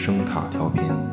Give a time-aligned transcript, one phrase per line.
[0.00, 1.09] 声卡调频。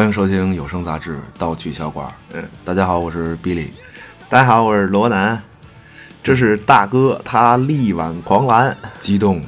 [0.00, 2.08] 欢迎收听有声杂志《盗趣小馆》。
[2.32, 3.68] 嗯，大家好，我是 Billy。
[4.30, 5.38] 大家好，我是罗南，
[6.22, 9.46] 这是大哥他力挽狂澜，激动了，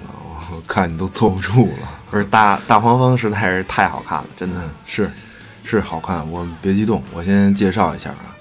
[0.54, 1.88] 我看你都坐不住了。
[2.10, 4.56] 不是大大黄蜂实在是太好看了，真的。
[4.62, 5.10] 嗯，是
[5.64, 6.30] 是好看。
[6.30, 8.36] 我别激动，我先介绍一下啊。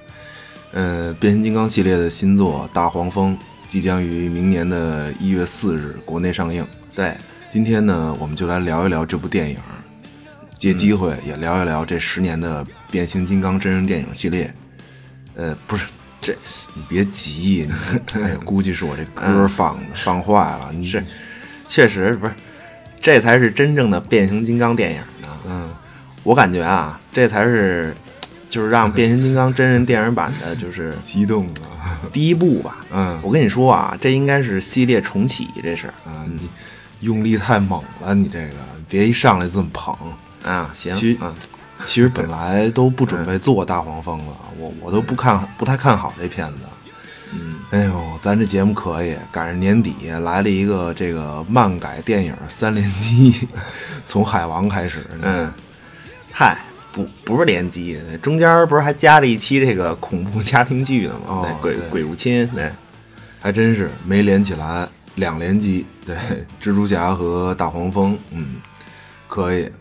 [0.74, 3.34] 呃，变形金刚系列的新作《大黄蜂》
[3.70, 6.68] 即将于明年的一月四日国内上映。
[6.94, 7.16] 对，
[7.50, 9.58] 今天呢，我们就来聊一聊这部电影，
[10.62, 14.54] 借机会也聊一聊这十年的变形金刚真人电影系列。
[15.34, 15.88] 呃，不是，
[16.22, 16.38] 这
[16.76, 20.70] 你别急，你哎，估计是我这歌放的、放坏了。
[20.72, 21.04] 你这，
[21.68, 22.34] 确实不是，
[23.02, 25.28] 这才是真正的变形金刚电影呢。
[25.48, 25.74] 嗯，
[26.22, 27.92] 我感觉啊，这才是
[28.48, 31.98] 就是让变形金刚真人电影版的，就是 激动啊。
[32.14, 32.86] 第一部吧。
[32.94, 36.48] 嗯我跟你说啊，这应该是系列重启，这是啊，你
[37.00, 38.54] 用力太猛了，你这个
[38.88, 39.98] 别一上来这么捧。
[40.44, 41.34] 啊，行，其实嗯
[41.86, 46.60] 其实本来都不准备做大黄蜂了，我我都不看不太看好这片子。
[47.34, 53.48] 嗯，哎呦，咱这节目可以赶上年底来了一个这个漫改电影三连击，
[54.06, 55.08] 从海王开始。
[55.22, 55.52] 嗯，
[56.32, 56.58] 嗨，
[56.92, 61.26] 不不是连击，中间不是还加了一期这个恐怖家庭剧呢吗？
[61.30, 62.70] 哦鬼鬼入侵，对，
[63.40, 65.86] 还真是没连起来，两连击。
[66.06, 66.16] 对，
[66.62, 68.58] 蜘蛛侠和大黄蜂，嗯，
[69.30, 69.72] 可以，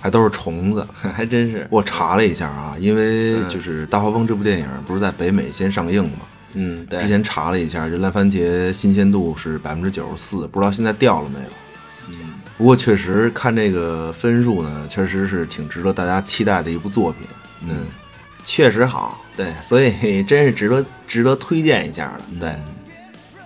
[0.00, 0.86] 还都是虫子。
[1.14, 6.18] 还真是， 我查了一下啊，因为就是《大黄蜂》这部电影不是在北美先上映嘛，
[6.54, 11.46] 嗯，对，之前查了一下，这烂番茄新鲜度是百分之九十四，不知道现在掉了没有。
[12.08, 17.26] 嗯，不过确实看这个分数呢，确实是挺值得大家期待的一部作品。
[17.68, 17.86] 嗯，
[18.42, 19.92] 确实好，对，所以
[20.24, 22.56] 真是值得值得推荐一下的，对，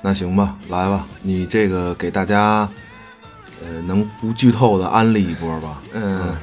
[0.03, 2.69] 那行吧，来吧，你这个给大家，
[3.63, 5.83] 呃，能不剧透的安利一波吧。
[5.93, 6.35] 嗯，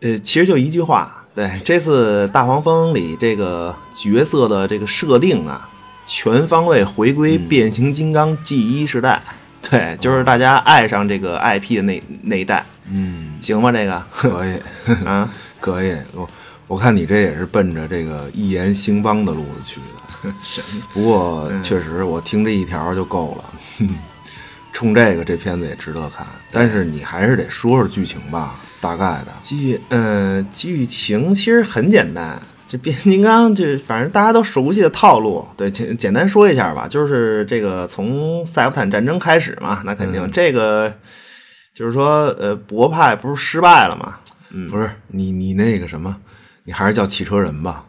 [0.00, 5.68] 呃，其实就一句话，对，这次大黄蜂里这个角色的这个设定啊，
[6.06, 9.22] 全方位回归变形金刚 G 一时代，
[9.62, 13.70] 对，就是大家爱上这个 IP 的那那一代，嗯，行吗？
[13.72, 14.02] 这个。
[14.10, 14.60] 可以，
[15.04, 15.30] 啊，
[15.60, 15.96] 可以。
[16.14, 16.28] 我
[16.66, 20.32] 我看你这也是奔着这个一言兴邦的路子去的。
[20.92, 23.88] 不过确实，我听这一条就够了。
[24.76, 26.26] 冲这个，这片子也值得看。
[26.52, 29.28] 但是你还是得说说剧情吧，大概的。
[29.42, 32.38] 剧，嗯、剧情其实很简单。
[32.68, 40.92] 这变形金刚，这反正大家都熟悉的套路，对，简简单说一下吧，就是这个从塞夫坦战争开始嘛，那肯定、这个
[41.72, 44.16] 就是说，呃，博派不是失败了嘛，
[44.50, 46.14] 嗯，不是你你那个什么，
[46.64, 47.82] 你还是叫汽车人吧。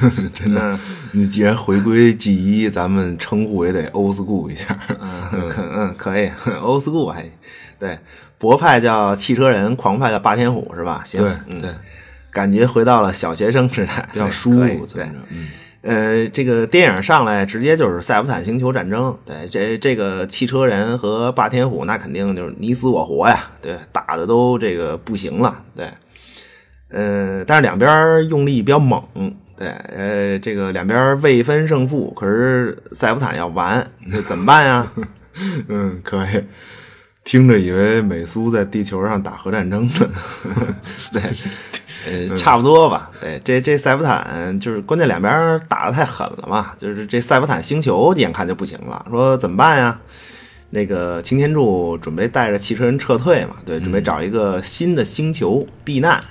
[0.34, 0.78] 真的，嗯
[1.12, 4.78] 你既然回归 G 一，咱们称呼也得 old school 一下。
[5.00, 6.30] 嗯可嗯，可以
[6.62, 7.24] ，old school 还
[7.78, 7.98] 对，
[8.38, 11.02] 博派叫汽车人，狂派叫霸天虎是吧？
[11.04, 11.70] 行，对嗯对，
[12.30, 15.04] 感觉回到了小学生时代，比较舒服，对？
[15.30, 15.48] 嗯，
[15.82, 25.86] 呃，这个电影上来直接就是塞夫坦星球战争，对，这这个汽车人和霸天虎那肯定就是你死我活呀，对，打的都这个不行了，对，
[26.90, 29.02] 呃，但是两边用力比较猛，
[29.56, 34.92] 对，呃，这个两边未分胜负，可是塞夫坦要完，这怎么办呀？
[35.68, 36.44] 嗯，可以。
[37.24, 39.92] 听着以为美苏在地球上打核战争呢。
[41.12, 41.22] 对，
[42.06, 43.10] 呃，差不多吧。
[43.20, 49.98] 对，这这塞夫坦就是关键两边打的太狠了嘛，就是这塞伯坦星球眼看就不行了，说怎么办呀？
[50.70, 56.22] 那个擎天柱准备带着汽车人撤退嘛，对，准备找一个新的星球避难。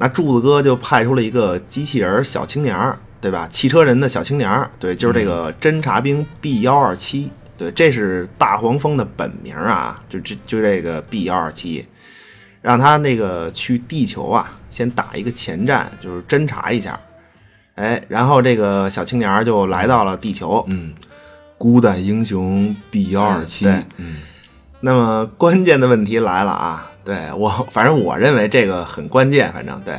[0.00, 3.46] 那柱子哥就派出了一个机器人小青年儿，对吧？
[3.48, 11.86] 汽车人的小青年儿，对，就是这个侦察兵 B 幺二七，对，这是大黄蜂的本名啊，就这就这个 B 幺二七，
[12.62, 16.98] 让他那个去地球啊，先打一个前站，就是侦察一下。
[17.74, 20.94] 哎，然后这个小青年儿就来到了地球，嗯，
[21.58, 24.16] 孤胆英雄 B 幺二七，对嗯，
[24.80, 26.89] 那么关键的问题来了啊！
[27.10, 29.52] 对我，反正我认为这个很关键。
[29.52, 29.98] 反正对，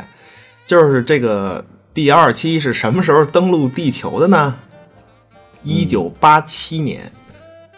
[0.66, 4.56] 就是这个第二期是什么时候登陆地球的呢？
[5.62, 7.12] 一九八七年。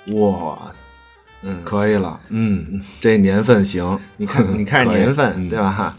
[0.09, 0.71] 哇，
[1.41, 5.97] 嗯，可以了，嗯，这年份行， 你看，你看年份嗯对吧？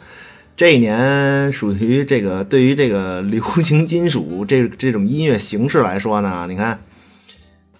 [0.57, 6.79] 这一年属于这个对于这个流行金属这这种音乐形式来说呢，你看，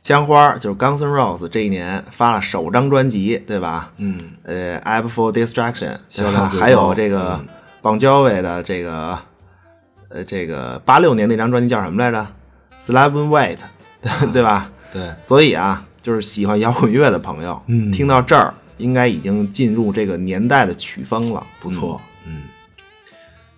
[0.05, 3.91] 枪花就是 Guns N' Roses 这一年发了首张专辑，对吧？
[3.97, 7.49] 嗯，呃，App for 量还有这个嗯
[7.83, 9.19] Bon Jovi 的这个
[10.11, 12.27] 呃这个八六年那张专辑叫什么来着
[12.79, 13.57] ？Slap and Wait，
[14.03, 14.71] 对 对吧？
[14.93, 17.91] 对，所以啊，就是喜欢摇滚乐的朋友，嗯。
[17.91, 22.43] 听到这儿应该已经进入这个年代的曲风了，不错，嗯，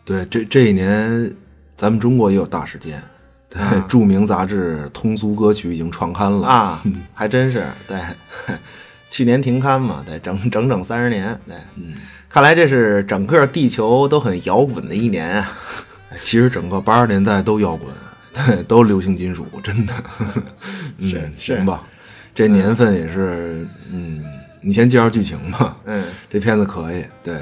[0.05, 1.35] 对，这这一年
[1.75, 3.03] 咱们中国也有大事件，
[3.57, 6.83] 对，著名杂志《通俗歌曲》已经创刊了，啊，
[7.15, 7.99] 还真是对。
[9.09, 11.95] 去年停刊嘛，对，整整整三十年，对，嗯，
[12.29, 15.53] 看来这是整个地球都很摇滚的一年啊。
[16.11, 17.89] 哎其实整个八十年代都摇滚，
[18.33, 19.95] 对，都流行金属，真的，
[20.99, 21.83] 嗯是是行吧？
[22.35, 24.25] 这年份也是，嗯，
[24.61, 27.37] 你先介绍剧情吧，嗯，这片子可以，对，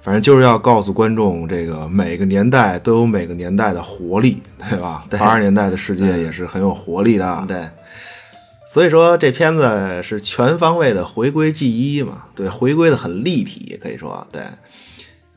[0.00, 4.40] 反正就是要告诉观众，这个每个年代都有每个年代的活力，
[4.70, 5.04] 对吧？
[5.10, 7.68] 对八十年代的世界也是很有活力的，对，
[8.66, 14.42] 所以说这片子是全方位的回归 G 一嘛，对，回归的很立体，可以说对。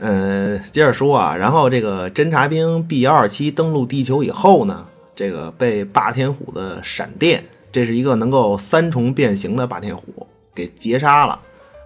[0.04, 10.26] 嗯，接着说啊，然后这个侦察兵 B 幺二七登陆地球以后呢，这个被霸天虎的闪电，这是一个能够三重变形的霸天虎
[10.56, 11.40] 给截杀了。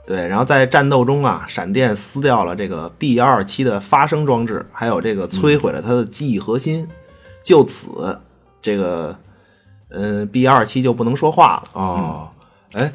[0.06, 6.88] 对，然后在战斗中啊，闪电撕掉了这个 B 幺二七的发声装置，还有这个摧毁了它的记忆核心。
[7.44, 8.20] 就此，
[8.62, 9.18] 这个
[9.90, 11.70] 嗯 B 幺二七就不能说话了。
[11.74, 12.30] 哦，
[12.74, 12.92] 哎，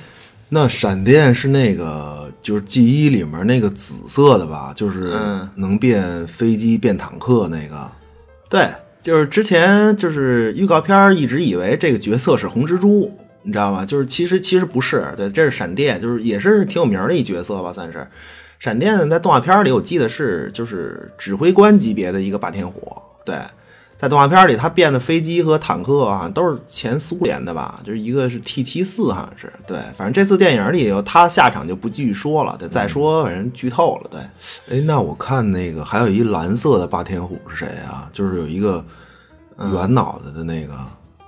[0.48, 4.72] 那闪电是那个就是 G 一里面那个紫色的吧？
[4.74, 7.90] 就是嗯能变飞机、变坦克那个。
[8.48, 8.68] 对，
[9.02, 13.84] 就是之前就是预告片儿一直以为这个角色是红蜘蛛，你知道吗？
[13.84, 18.06] 就是其实其实不是，对，这是闪电，就是也是挺有名儿的一角色吧，算是。
[18.58, 22.94] 闪电在动画片里，我记得是就是指挥官级别的一个霸天虎，
[23.25, 23.34] 对，
[23.96, 27.81] 在动画片里，他变的飞机和坦克啊，都是前苏联的吧？
[27.82, 29.78] 就是一个是 T 七四，好像是对。
[29.96, 34.20] 反正这次电影里有他下场就不继续说了，对，再说反正剧透了，对。
[34.69, 38.10] 哎，那我看那个还有一蓝色的霸天虎是谁啊？
[38.12, 38.84] 就是有一个
[39.72, 40.75] 圆脑袋的那个。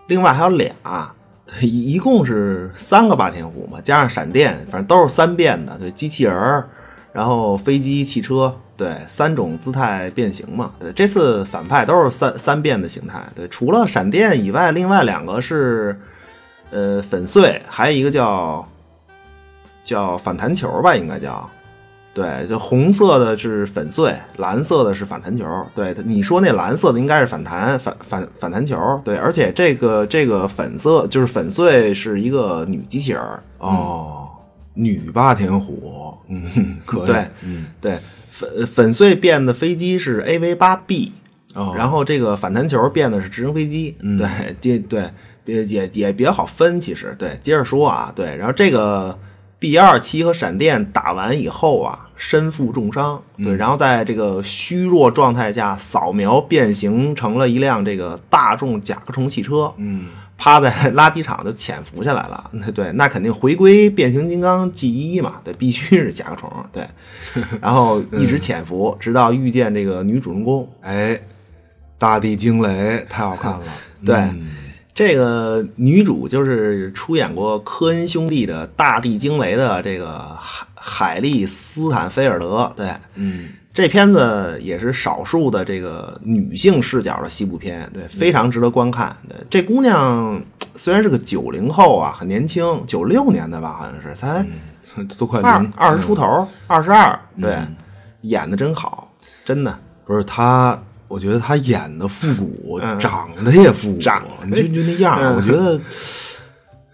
[0.09, 1.22] 另外还有俩，对，
[1.61, 6.67] 一一共是三个霸天虎嘛，加上闪电，反正都是三变的，对，机器人儿，
[7.13, 16.01] 然后飞机、汽车，对，三种姿态变形嘛，对，这次反派都是三三变的形态，对，除了闪电以外，另外两个是
[16.71, 18.67] 呃粉碎，还有一个叫
[19.85, 21.49] 叫反弹球吧，应该叫。
[22.15, 25.47] 对，就红色的是粉碎，蓝色的是反弹球。
[25.75, 29.01] 对，你说那蓝色的应该是反弹反反反弹球。
[29.03, 33.43] 对，而且这个这个粉色就是粉碎是一个女机器人儿。
[33.59, 34.29] 哦，
[34.75, 37.99] 女霸天虎，嗯，可以，对，嗯，对，
[38.31, 41.13] 粉粉碎变的飞机是 AV 八 B，、
[41.55, 43.97] 哦然后这个反弹球变的是直升飞机。
[44.19, 45.11] 对，这对
[45.47, 47.39] 也也也比较好分，其实对。
[47.43, 49.19] 接着说啊，对，然后这个
[49.63, 59.73] B 二七和闪电打完以后啊，身负重伤，对，然后在这个虚弱状态下扫描变形成了一辆这个大众甲壳虫汽车。
[59.77, 60.09] 嗯。
[60.39, 66.85] 趴在垃圾场就潜伏下来了，那 对，那肯定回归变形金刚 G 一嘛，对，必须是甲壳虫，对，
[67.63, 71.17] 然后一直潜伏，直到遇见这个女主人公，哎，
[71.97, 73.61] 大地惊雷太好看了，
[74.05, 74.51] 对，嗯
[74.95, 89.17] 这个女主就是出演过科恩兄弟的《大地惊雷》的这个海海莉斯坦菲尔德，对，嗯，这片子也是少数的这个女性视角的西部片，对，非常值得观看。
[89.29, 90.43] 对，这姑娘
[90.75, 94.47] 虽然是个九零后啊，很年轻，九六年的吧，好像是才
[95.17, 97.57] 都快二零二十出头，二十二，对，
[98.23, 99.11] 演的真好，
[99.45, 99.79] 真的。
[100.05, 100.77] 不是他，
[101.13, 105.79] 我觉得他演的复古，嗯长得也复古，长你就就那样，嗯我觉得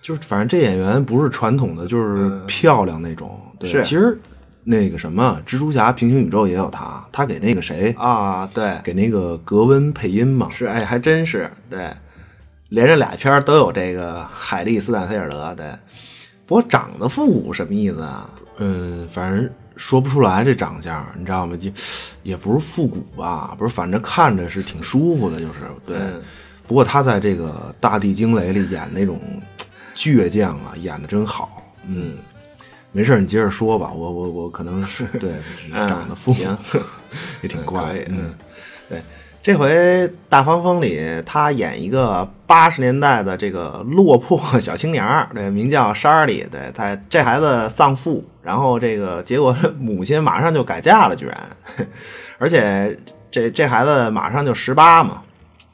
[0.03, 3.41] 就是反正这演员不是传统的，就是漂亮那种。
[3.61, 4.19] 对，其实
[4.65, 10.49] 那个什么，蜘蛛侠平行宇宙也有他，他给那个谁，啊，对，给那个格温配音嘛。
[10.51, 11.89] 是，哎，还真是，对，
[12.71, 15.67] 连着俩片都有这个海莉斯坦菲尔德，对。
[16.45, 18.29] 不过长得复古什么意思啊？
[18.57, 19.49] 嗯，反正
[19.79, 21.57] 说不出来这长相，你知道吗？
[21.57, 21.71] 就
[22.23, 25.55] 也不是复古吧，不是，反正看着是挺舒服的，就是
[25.87, 25.97] 对。
[25.97, 26.23] 嗯
[26.69, 29.19] 不过他在这个《大地惊雷》里演那种
[29.97, 31.63] 倔强啊，演的真好。
[31.87, 32.19] 嗯，
[32.93, 33.91] 没事，你接着说吧。
[33.91, 35.33] 我我我可能是 对
[35.73, 36.59] 长得复古，行
[37.41, 38.05] 也挺怪。
[38.13, 38.35] 嗯，
[38.87, 39.03] 对，
[39.49, 39.71] 这回
[40.29, 46.47] 《大黄蜂》里他演一个八十年代的这个落魄小青年儿，对，名叫莎莉。
[46.51, 51.35] 对他这孩子丧父，然后这个结果母亲马上就改嫁了，居然，
[52.37, 52.95] 而且
[53.31, 55.23] 这这孩子马上就十八嘛，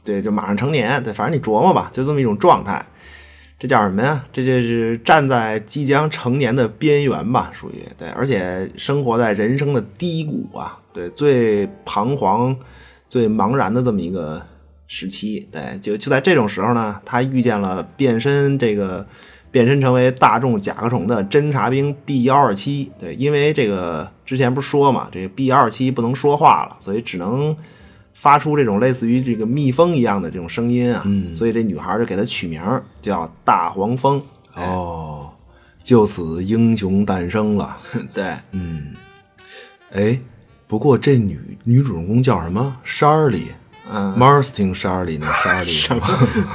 [0.04, 2.80] 对，就马上成年，对，反正你琢磨吧，就这么一种状态。
[3.58, 4.24] 这叫什么呀？
[4.32, 12.56] 这就是站在即将成年的边缘吧，属于对，而且生活在人生的低谷啊，对，最彷徨、
[13.14, 14.42] 最茫然的这么一个
[14.88, 15.46] 时期。
[15.52, 19.06] 对，就就在这种时候呢，他遇见了变身这个
[19.52, 22.90] 变身成为大众甲壳虫的侦察兵 B 幺二七。
[22.98, 27.56] 对，因为这个之前不是说嘛，这个 B 幺二七不能说话了，所以只能
[28.14, 31.02] 发出这种类似于这个蜜蜂一样的这种声音啊。
[31.06, 34.20] 嗯，所以这女孩就给他取名儿叫大黄蜂。
[34.56, 35.30] 哦，
[35.84, 37.76] 就此英雄诞生了。
[38.12, 38.92] 对，嗯
[39.92, 40.18] 哎，
[40.66, 42.76] 不过这女女主人公叫什么？
[42.84, 43.48] 莎莉。
[43.92, 46.02] 嗯 Marston 莎莉那莎莉 什么？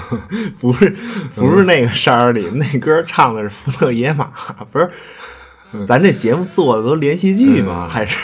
[0.60, 0.96] 不是
[1.36, 4.32] 不是那个山儿里，那歌唱的是福特野马，
[4.72, 4.89] 不是。
[5.88, 7.88] 咱这节目做的都连续剧吗？
[7.88, 8.18] 还是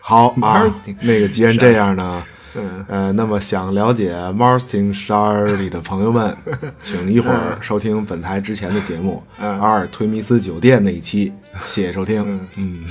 [0.00, 6.34] 好啊 Marston，那个既然这样呢，嗯呃，那么想了解 Marston 莎莉的朋友们，
[6.82, 11.30] 请一会儿收听本台之前的节目《嗯阿尔忒弥斯酒店》那一期，
[11.66, 12.40] 谢谢收听。
[12.56, 12.86] 嗯，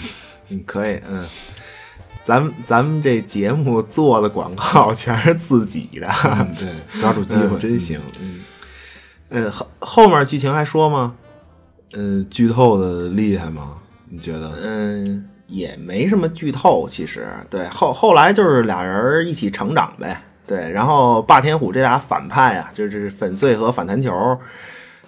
[0.51, 1.25] 嗯，可以，嗯，
[2.27, 6.67] 咱们咱们这节目做的广告全是自己的，嗯对，
[7.00, 7.98] 抓住机会，嗯真行。
[8.19, 8.41] 嗯，
[9.29, 11.15] 呃，后后面剧情还说吗？
[11.93, 12.19] 嗯。
[12.19, 13.77] 呃，剧透的厉害吗？
[14.10, 14.51] 你觉得？
[14.62, 24.12] 嗯，也没什么剧透，其实对后后来就是俩人一起成长呗，对，然后霸天虎这俩反派啊，就是粉碎和反弹球，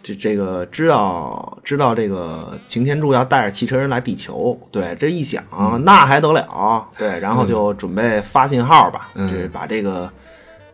[0.09, 5.43] 这这个知道知道这个擎天柱要带着汽车人来地球，对，这一想、
[5.85, 10.09] 那还得了，对，然后就准备发信号吧，就是把这个。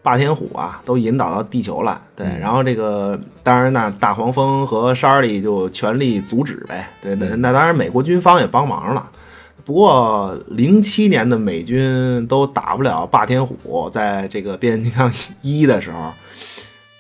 [0.06, 9.10] 霸天虎啊，都引导到地球来，对，然后这个当然那大黄蜂和沙利就全力阻止呗，对，那那当然美国军方也帮忙了，
[9.64, 15.12] 不过零七年的美军都打不了霸天虎，在这个变形金刚
[15.42, 16.14] 一的时候，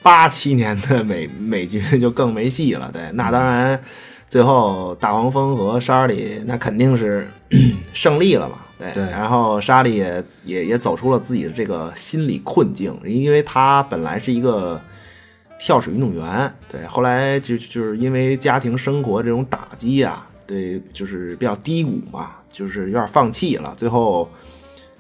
[0.06, 3.82] 八七年的美美军就更没戏了，对，那当然
[4.30, 7.28] 最后大黄蜂和莎莉那肯定是
[7.92, 8.58] 胜利了嘛。
[8.78, 9.04] 对，对。
[9.06, 14.80] 然后莎莉也也也走出了自己的这个心理困境，因为他本来是一个
[15.60, 24.30] 跳水运动员，对，后来就就是因为家庭生活这种打击啊，对，就是比较低谷嘛，就是有点放弃了，最后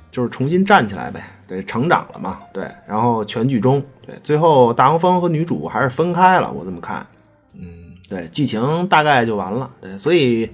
[0.09, 7.05] 就是重新站起来呗，对，成长了嘛，对，然后全剧终，对，最后大黄蜂和女主还是分开了，我这么看，
[7.53, 10.49] 嗯，对，剧情大概就完了，对，所以。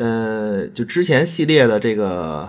[0.00, 2.48] 呃，就之前系列的这个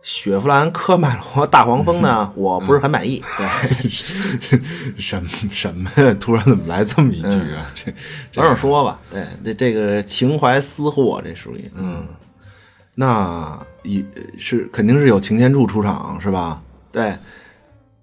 [0.00, 3.20] 雪佛兰科迈罗大黄蜂呢， 我不是很满意。
[3.36, 3.90] 对，
[4.96, 6.16] 什么什么呀？
[6.20, 7.66] 突然怎么来这么一句啊？
[7.74, 7.92] 这
[8.32, 9.00] 等会儿说吧。
[9.10, 12.06] 对，这这个情怀私货，这属于嗯，
[12.94, 14.04] 那也
[14.38, 16.62] 是肯定是有擎天柱出场是吧？
[16.92, 17.16] 对，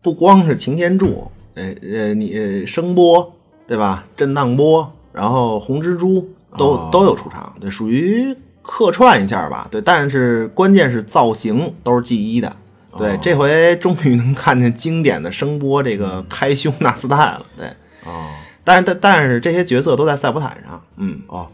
[0.05, 3.33] 不光是擎天柱，呃呃，你呃声波
[3.65, 4.05] 对吧？
[4.15, 9.67] 震荡波，然后红蜘蛛都、哦都有出场，对，属于客串一下吧。
[9.71, 12.55] 对，但是关键是造型都是 G 一的。
[12.95, 17.43] 对，这回终于能看见经典的声波这个开胸纳斯泰了。
[17.57, 17.65] 对，
[18.05, 18.27] 哦
[18.63, 21.47] 但是但但是这些角色都在赛博坦上，嗯，哦，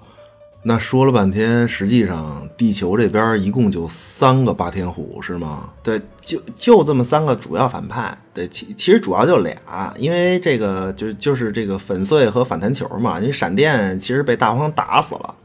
[0.63, 5.71] 那说了半天，实际上地球这边一共就三个霸天虎是吗？
[5.81, 8.15] 对，就就这么三个主要反派。
[8.31, 13.19] 对，其其实主要就俩，因为这个就就是这个粉碎和反弹球嘛。
[13.19, 15.35] 因为闪电其实被大黄打死了。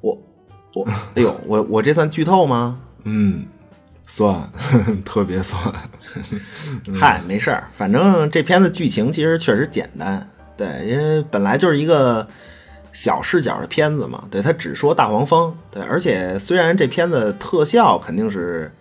[0.00, 0.18] 我
[0.72, 2.80] 我哎呦，我我这算剧透吗？
[3.04, 3.44] 嗯，
[4.06, 4.50] 算，
[5.04, 5.62] 特别算。
[6.98, 10.26] 嗨，没事儿，反正这片子剧情其实确实简单。
[10.56, 12.26] 对，因为本来就是一个
[12.96, 14.24] 小视角的片子嘛。
[14.30, 15.54] 对，他只说大黄蜂。
[15.70, 18.72] 对，而且虽然这片子特效肯定是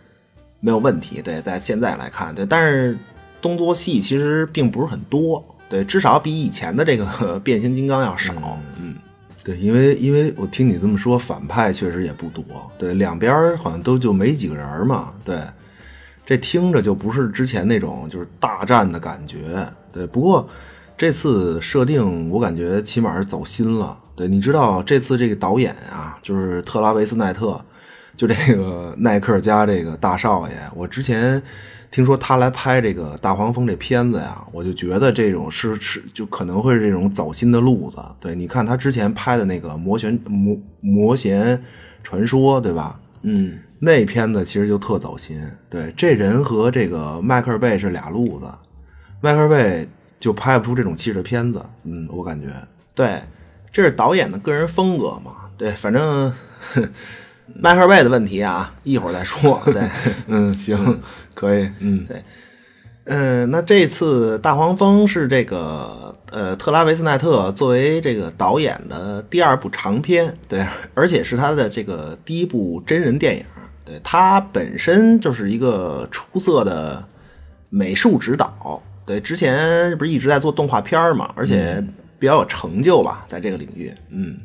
[0.62, 1.22] 没有问题。
[1.22, 2.98] 对，在现在来看，对，但是
[3.42, 8.34] 动作戏其实并不是很多，对，至少比以前的这个变形金刚要少。
[8.80, 8.96] 嗯，
[9.44, 12.44] 对，因为因为我听你这么说，反派确实也不多，
[12.78, 15.38] 对，两边好像都就没几个人嘛，对，
[16.26, 20.48] 这听着就不是之前那种就是大战的感觉，对，不过
[20.98, 27.60] 这次设定我感觉起码是走心了，对，你知道这次这个导演啊，就是特拉维斯奈特，
[28.16, 31.42] 就这个耐克家这个大少爷，我之前
[31.92, 37.98] 听说他来拍这个大黄蜂这片子呀，我就觉得这种是是就可能会是这种走心的路子。
[38.20, 41.62] 对，你看他之前拍的那个魔旋魔魔弦
[42.04, 43.00] 传说，对吧？
[43.24, 45.42] 嗯，那片子其实就特走心。
[45.70, 48.46] 对，这人和这个迈克尔贝是俩路子，
[49.22, 49.88] 迈克尔贝
[50.20, 51.64] 就拍不出这种气质的片子。
[51.84, 52.48] 嗯，我感觉。
[52.94, 53.22] 对，
[53.72, 55.32] 这是导演的个人风格嘛。
[55.58, 56.32] 对，反正
[57.54, 59.62] 迈克尔贝的问题啊，一会儿再说。
[59.68, 59.82] 对，
[60.28, 61.00] 嗯，行，
[61.34, 61.70] 可以。
[61.80, 62.24] 嗯，对，
[63.06, 73.44] 嗯，那这次大黄蜂是这个呃特拉维斯奈特作为这个导演的第二部长片，对，而且是他的这个第一部真人电影。
[73.86, 77.06] 对他本身就是一个出色的
[77.70, 81.84] 美术指导，对，之前不是一直在做动画片儿嘛，而且
[82.18, 83.94] 比较有成就吧，在这个领域。
[84.10, 84.38] 嗯，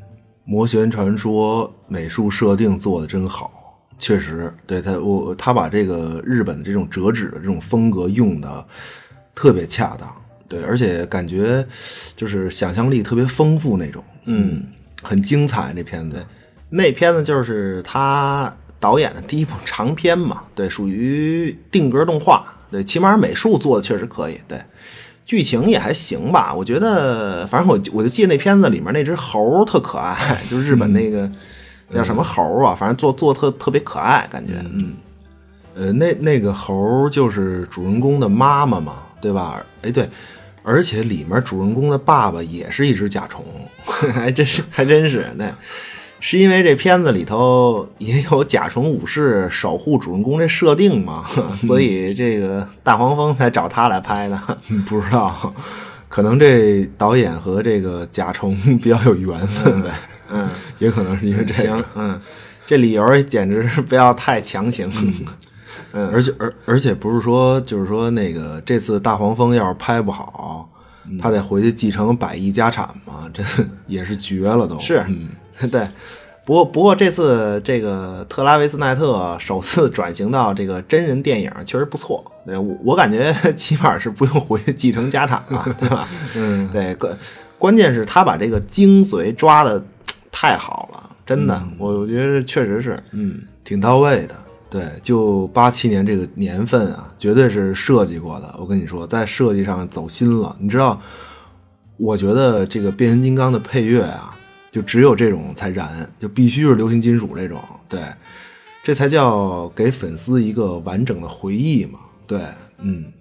[0.44, 8.66] 魔旋传说美术设定做的真好，确实，对他我他把这个日本的这种折纸的这种风格用的
[9.34, 10.14] 特别恰当，
[10.46, 11.66] 对，而且感觉
[12.14, 14.62] 就是想象力特别丰富那种，嗯，
[15.02, 16.22] 很精彩这片子，
[16.68, 24.60] 那片子就是他导演的第一部长片嘛，对，属于定格动画，对，起码美术做的确实可以，对，
[25.26, 31.30] 剧情也还行吧，我觉得，反正我我就记得那片子里面那只猴儿特可爱， 就是日本那个、
[31.88, 34.94] 那叫什么猴儿啊，反正做做特特别可爱，感觉，嗯，
[35.74, 39.60] 呃，那那个猴儿就是主人公的妈妈嘛，对吧？
[39.82, 40.08] 哎，对，
[40.62, 43.44] 而且里面主人公的爸爸也是一只甲虫，
[43.84, 45.52] 还真是还真是，那
[46.20, 51.24] 是因为这片子里头也有甲虫武士守护主人公这设定嘛，
[51.66, 54.38] 所以这个大黄蜂才找他来拍的。
[54.86, 55.54] 不知道，
[56.08, 59.90] 可能这导演和这个甲虫比较有缘分呗，
[60.30, 61.62] 嗯，也可能是因为这个。
[61.62, 62.20] 行，嗯，
[62.66, 64.90] 这理由简直是不要太强行。
[65.92, 70.70] 嗯， 而且而而且不是说，就是说那个这次大黄蜂要是拍不好，
[71.18, 73.42] 他得回去继承百亿家产嘛，这
[73.86, 74.78] 也是绝了都。
[74.78, 75.30] 是，嗯
[75.70, 75.88] 对。
[76.42, 82.24] 不过，不过这次这个特拉维斯奈特首次转型到这个真人电影，确实不错。
[82.44, 86.08] 对我，我感觉 起码是不用回去继承家产了，对吧？
[86.34, 87.16] 嗯，对，关
[87.56, 89.80] 关键是他把这个精髓抓的
[90.32, 94.34] 太好了，真的，我觉得确实是，嗯，挺到位的。
[94.68, 98.52] 对，就八七年这个年份啊，绝对是设计过的。
[98.58, 100.56] 我跟你说，在设计上走心了。
[100.58, 101.00] 你知道，
[101.96, 104.34] 我觉得这个变形金刚的配乐啊，
[104.70, 107.60] 就只有这种才燃，就必须是流行金属这种。
[107.88, 108.00] 对，
[108.82, 111.98] 这才叫给粉丝一个完整的回忆嘛。
[112.26, 112.40] 对，
[112.78, 113.12] 嗯，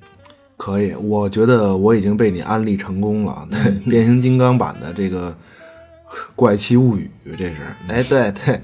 [0.57, 0.93] 可以。
[0.93, 3.47] 我觉得我已经被你安利成功了。
[3.49, 5.31] 对， 变形金刚版的这个
[6.35, 7.55] 《怪奇物语》，这是。
[7.87, 8.61] 哎，对对，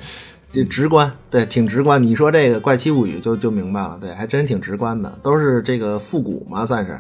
[0.52, 2.02] 这直观，对，挺直观。
[2.02, 7.00] 你说这个《怪奇物语》就就明白了，对，还真挺直观的，都是这个复古嘛，算是。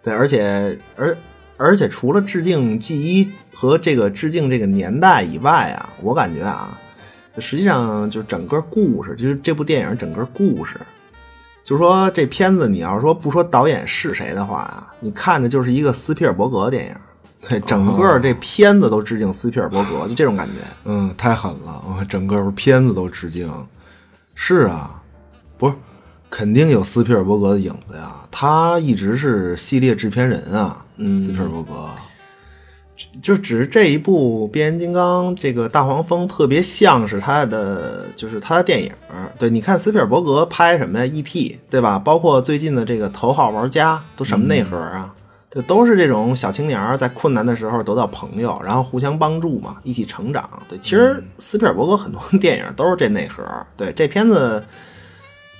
[0.00, 1.16] 对，而且而
[1.58, 6.78] 而且除了致敬 G 一和这个致敬这个年代以外啊，我感觉啊，
[7.38, 10.80] 实际上就整个故事，就是这部电影整个故事，
[11.62, 16.94] 就说这片子你要说不说导演是谁的话啊，你看着就是一个斯皮尔伯格电影。
[17.48, 20.54] 对， 整个这片子都致敬斯皮尔伯格，就这种感觉。
[20.86, 22.04] 嗯，太狠了！
[22.08, 23.48] 整个片子都致敬。
[24.34, 25.00] 是啊，
[25.56, 25.74] 不是，
[26.28, 28.12] 肯定有斯皮尔伯格的影子呀。
[28.30, 30.84] 他一直是系列制片人啊。
[30.98, 31.72] 嗯斯皮尔伯格。
[33.22, 38.92] 就只是这一部变形金刚这个大黄蜂特别像是他的，就是他的电影。
[39.38, 41.96] 对，你看斯皮尔伯格拍什么呀？EP 对吧？
[41.96, 45.14] 包括最近的这个头号玩家都什么内核啊？
[45.48, 50.50] 对，都是这种小青年在困难的时候得到朋友，然后互相帮助嘛，一起成长。
[50.68, 53.44] 对，其实斯皮尔伯格很多电影都是这内核。
[53.76, 54.60] 对，这片子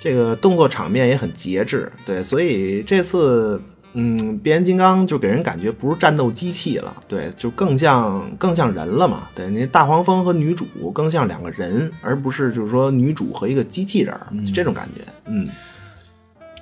[0.01, 1.91] 这个动作场面也很节制。
[2.05, 3.63] 对，所以这次
[3.95, 9.29] 嗯，变形金刚就给人感觉不是战斗机器了，对，就更像更像人了嘛。
[9.35, 15.03] 对，那大黄蜂和女主更像两个人，而不是就是说女主和一个机器人儿，就这种感觉。
[15.27, 15.49] 嗯。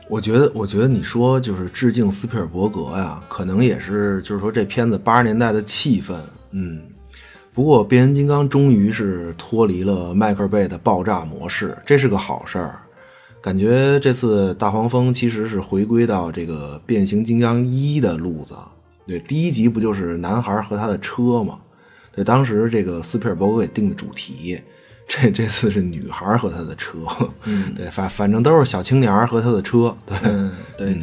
[0.09, 6.15] 我觉得，我觉得你说就是致敬斯皮尔伯格呀，可能也是就是说这片子八十年代的气氛，
[6.53, 6.83] 嗯。
[7.53, 12.79] 不过变形金刚终于是脱离了迈克尔贝的爆炸模式，这是个好事儿。
[13.41, 18.55] 感觉这次大黄蜂其实是回归到这个变形金刚一的路子。
[19.07, 21.59] 对，第一集不就是男孩和他的车吗？
[22.13, 24.61] 对，当时这个斯皮尔伯格给定的主题，
[25.07, 26.99] 这这次是女孩和他的车。
[27.45, 29.97] 嗯， 对，反反正都是小青年和他的车。
[30.05, 31.01] 对，嗯，对，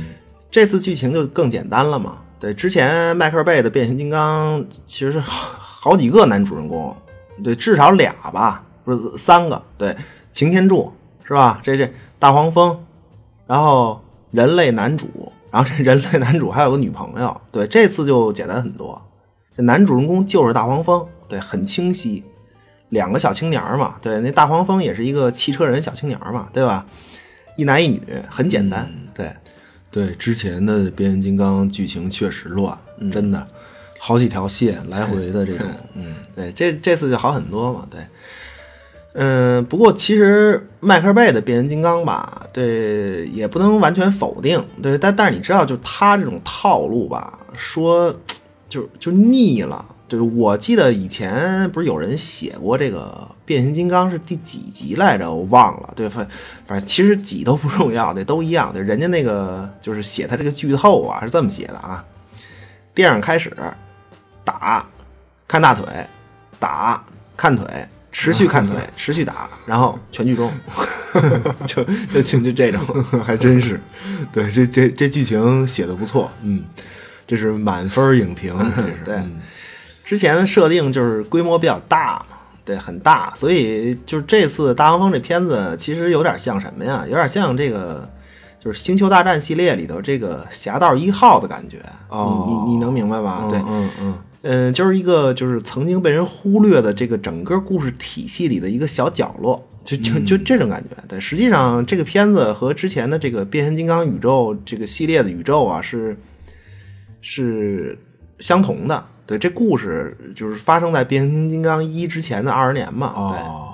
[0.51, 2.17] 这次剧情就更简单了嘛。
[2.39, 6.93] 对，之前迈克尔贝的变形金刚其实是好好几个男主人公，
[7.41, 9.63] 对，至少俩吧，不是三个。
[9.77, 9.95] 对，
[10.33, 10.91] 擎天柱
[11.23, 11.61] 是吧？
[11.63, 11.89] 这这
[12.23, 12.79] 大黄蜂，
[13.45, 17.41] 然后人类男主，然后这人类男主还有个女朋友。
[17.51, 19.01] 对，这次就简单很多，
[19.57, 22.23] 这男主人公就是大黄蜂，对，很清晰，
[22.87, 23.95] 两个小青年嘛。
[24.01, 26.85] 对，那大黄蜂也是一个汽车人小青年嘛，对吧？
[27.57, 28.89] 一男一女，很简单。
[29.13, 29.29] 对。
[29.91, 32.77] 对，之前的变形金刚剧情确实乱，
[33.11, 33.45] 真的，
[33.99, 37.99] 好几条线来回的这种， 嗯，对，这这次就好很多嘛，对，
[39.13, 48.15] 嗯，不过其实迈克尔贝的变形金刚吧，对，也不能完全否定，对，但但是你知道，就他这种套路吧，说
[48.67, 49.85] 就就腻了。
[50.05, 55.31] 就是我记得以前不是有人写过这个变形金刚是第几集来着？
[55.31, 55.91] 我忘了。
[55.95, 56.27] 对，反
[56.67, 58.71] 反正其实几都不重要，对，都一样。
[58.71, 62.03] 对，人家那个就是写他这个剧透啊，是这么写的啊。
[62.93, 63.51] 电影开始，
[64.43, 64.85] 打，
[65.47, 65.85] 看大腿，
[66.59, 67.03] 打，
[67.35, 67.65] 看腿，
[68.13, 70.49] 持续看腿， 持续打，然后全剧终，
[71.67, 72.79] 就就就就这种，
[73.25, 73.77] 还真是。
[74.31, 76.63] 对，这这这剧情写的不错，嗯，
[77.27, 79.19] 这是满分影评，这是对。
[80.05, 87.03] 之前的设定就是规模比较大嘛，对，很大，所以就是这次大黄蜂这片子其实有点像什么呀？
[87.07, 88.07] 有点像这个
[88.59, 91.81] 就是星球大战系列里头这个侠盗一号的感觉。
[92.09, 93.47] 哦，你你你能明白吧？
[93.49, 100.89] 对，嗯嗯嗯，就是一个就是曾经被人忽略的这个整个故事体系里的一个小角落，就就就这种感觉。
[101.07, 106.17] 对，实际上这个片子和之前的这个变形金刚宇宙这个系列的宇宙啊是
[107.21, 107.97] 是
[108.39, 109.01] 相同的。
[109.25, 113.13] 对，这故事就是发生在变形金刚一之前的二十年嘛。
[113.15, 113.73] 哦，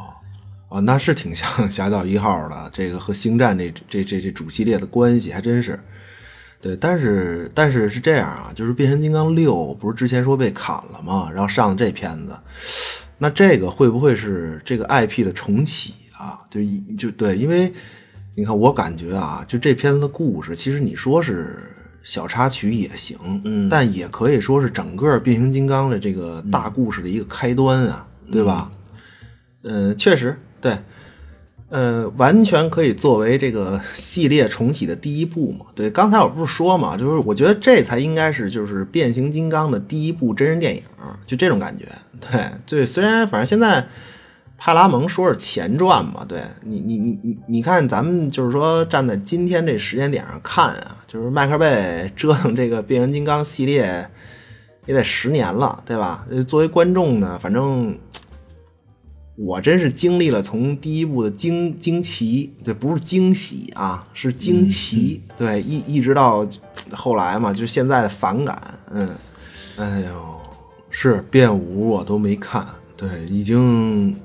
[0.70, 5.80] 哦，那是挺像侠盗一号的，这个和星战这这这这主系列的关系还真是。
[6.62, 11.30] 对，但是但是是这样啊，就是变形金刚六不是之前说被砍了吗？
[11.34, 12.34] 然后上的这片子，
[13.18, 16.40] 那这个会不会是这个 IP 的重启啊？
[16.50, 16.60] 就
[16.98, 17.72] 就对，因为
[18.36, 21.58] 你看，我感觉啊，就这片子的故事，其实你说是。
[22.02, 28.72] 小插曲也行，嗯，但也可以说是整个变形金刚的这个大故事的一个开端啊，对吧？
[29.64, 30.76] 嗯，确实对，
[31.70, 35.66] 呃，完全可以作为这个系列重启的第一部嘛。
[35.74, 40.82] 对，刚才我不是说嘛，就是我觉得这才应该是就是变形金刚的第一部真人电影，
[41.26, 41.86] 就这种感觉。
[42.20, 43.88] 对，对，虽然反正现在。
[44.62, 46.26] 派拉蒙说是前传嘛？
[46.28, 54.10] 对你，你，你，你，你看，咱们就是说站在今天这时间点上看啊，就是迈克贝折腾这个变形金刚系列
[54.86, 56.26] 也得十年了，对吧？
[56.46, 57.98] 作为观众呢，反正
[59.40, 66.46] 我真是经历了从第一部的惊惊奇，对，不是惊喜啊，是惊奇，对，一一直到
[66.92, 69.10] 后来嘛，就是现在的反感，嗯，
[69.78, 70.40] 哎呦，
[70.90, 74.16] 是变五我都没看，对，已经。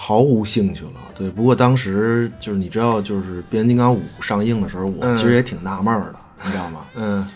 [0.00, 1.28] 毫无兴趣了，对。
[1.28, 6.14] 不过当时就是你知道，就是《变形金刚五》上映的时候，我其实也挺纳闷的，
[6.44, 6.86] 你知道吗？
[6.94, 7.28] 嗯，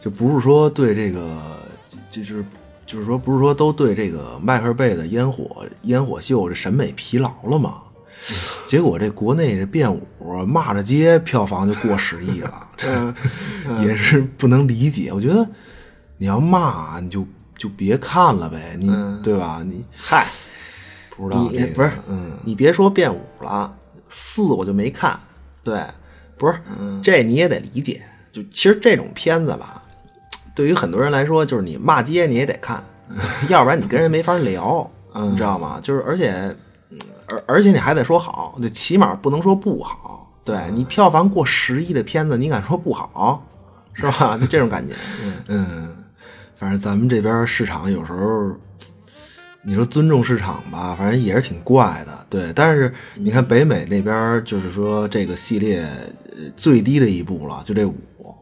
[0.00, 1.36] 就不是说对这个，
[2.08, 2.44] 就是
[2.88, 7.82] 就是说不是说都对这个迈克尔贝的烟火烟火秀这审美疲劳了吗？
[8.66, 10.02] 结果这国内这变五
[10.46, 13.14] 骂着街票房就过十亿了，这
[13.84, 15.12] 也是不能理解。
[15.12, 15.46] 我觉得
[16.16, 18.90] 你要骂你就就别看了呗，你
[19.22, 19.62] 对吧？
[19.64, 20.26] 你嗨。
[21.10, 23.76] 不知道你不是，嗯，你别说变五了，
[24.08, 25.18] 四我就没看。
[25.64, 25.84] 对，
[26.36, 26.60] 不是，
[27.02, 28.00] 这你也得理解。
[28.32, 29.82] 就其实这种片子吧，
[30.58, 32.82] 对于很多人来说，就是你骂街你也得看，
[33.48, 35.78] 要不然你跟人没法聊，你知道吗？
[35.80, 36.52] 就是而且，
[37.28, 40.28] 而而且你还得说好，就起码不能说不好。
[40.44, 43.46] 对你票房过十亿的片子，你敢说不好，
[43.94, 44.36] 是吧？
[44.40, 44.94] 就这种感觉。
[45.46, 45.94] 嗯，
[46.56, 48.52] 反正咱们这边市场有时候。
[49.62, 52.52] 你说尊重市场吧，反正也是挺怪的，对。
[52.54, 55.86] 但是你看北美那边，就是说这个系列
[56.56, 57.94] 最低的一部了，就这五，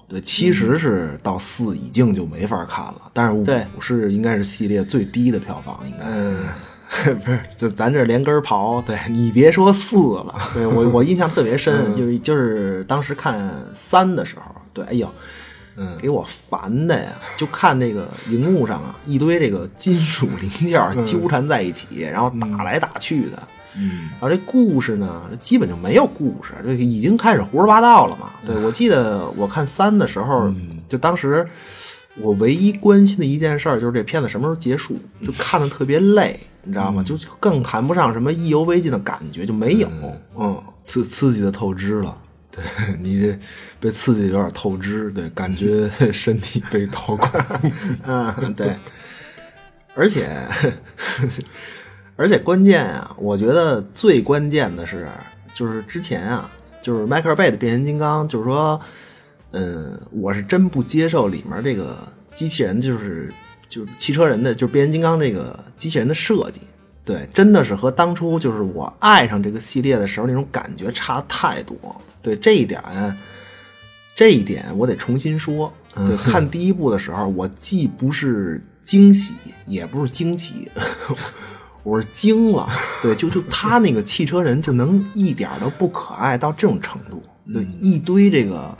[0.08, 0.20] 对。
[0.20, 3.44] 其实是到四已经就没法看了，但是五
[3.80, 6.04] 是应该是系列最低的票房，应该。
[6.06, 15.10] 嗯， 不是，就咱这连根刨，对你别说四了，对我我印象特别深，就是就是当时看三的时候，对，哎呦。
[15.78, 17.12] 嗯，给我烦的呀！
[17.36, 23.42] 就看那个荧幕上啊，一堆这个金属零件纠缠在一起，然后打来打去的。
[23.78, 28.30] 嗯然后这故事呢，基本就没有故事，这已经开始胡说八道了嘛。
[28.44, 30.52] 对我记得我看三的时候，
[30.88, 31.46] 就当时
[32.18, 37.02] 我唯一关心的一件事儿就是这片子什么时候结束，就看的特别累，你知道吗？
[37.02, 39.88] 就更谈不上什么意犹未尽的感觉，就没有。
[40.38, 42.16] 嗯，刺刺激的透支了。
[42.50, 42.64] 对
[43.02, 43.38] 你这
[43.78, 47.28] 被刺激得有点透支，对，感觉 身体被掏空。
[48.06, 48.74] 嗯，对，
[49.94, 50.30] 而且
[52.16, 55.06] 而且关键啊，我觉得最关键的是，
[55.54, 56.50] 就是之前啊，
[56.80, 58.80] 就是迈克尔贝的变形金刚，就是说，
[59.52, 61.96] 嗯，我是真不接受里面这个
[62.32, 63.32] 机器人，就是
[63.68, 66.60] 就是汽车人的，就是变形金刚这个机器人的设计。
[67.04, 71.76] 对，真的是和当初就是我爱上这个系列的时候那种感觉差太多。
[72.20, 72.82] 对这一点，
[74.16, 75.72] 这一点我得重新说。
[75.94, 79.34] 对，看第一部的时候，我既不是惊喜，
[79.66, 80.68] 也不是惊奇，
[81.86, 82.68] 我是惊了。
[83.00, 87.22] 对，就就他那个汽车人就能一点都不可爱到这种程度。
[87.52, 88.76] 对，一堆这个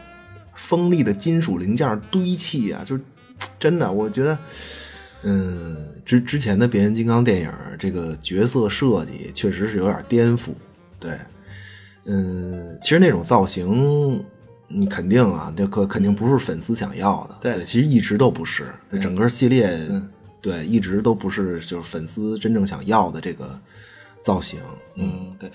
[0.55, 3.03] 锋利的金属零件堆砌啊，就是
[3.61, 4.37] 真的，我觉得。
[5.23, 10.51] 嗯，之之前的变形金刚电影，这个角色设计确实是有点颠覆。
[11.01, 11.19] 对，
[12.05, 14.23] 嗯，其实那种造型，
[14.69, 17.39] 你肯定啊，这可肯定不是粉丝想要的。
[17.41, 18.67] 对其实一直都不是，
[19.01, 19.77] 整个系列，
[20.47, 23.59] 对，一直都不是就是粉丝真正想要的这个
[24.23, 24.61] 造型。
[24.95, 25.51] 嗯，对，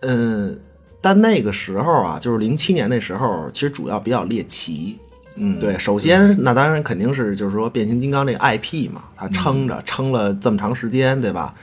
[0.00, 0.58] 嗯，
[1.02, 4.98] 但那个时候啊，就是零七年那时候，其实主要比较猎奇。
[5.34, 11.54] 嗯，对，首先那当然肯定是就是说变形金刚这个 IP 嘛，它撑着撑了这么长时间，对吧？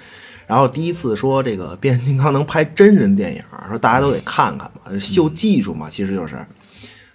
[0.45, 6.37] 然后第一次说这个变形金刚能拍真人电影，说大家都得看看嘛，秀技术嘛，其实就是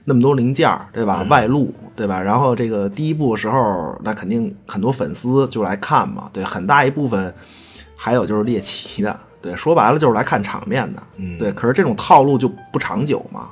[0.08, 1.24] 那么多零件儿，对吧？
[1.28, 2.20] 外露，对吧？
[2.20, 7.32] 然后这个第一部的时候，那肯定很多粉丝就来看嘛，对，很大一部分
[7.94, 11.02] 还有就是猎奇的，对，说白了就是来看场面的，
[11.38, 11.52] 对。
[11.52, 13.50] 可是这种套路就不长久嘛。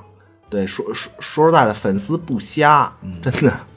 [0.49, 2.91] 对，说说说实在的，粉丝不瞎，
[3.21, 3.53] 真的。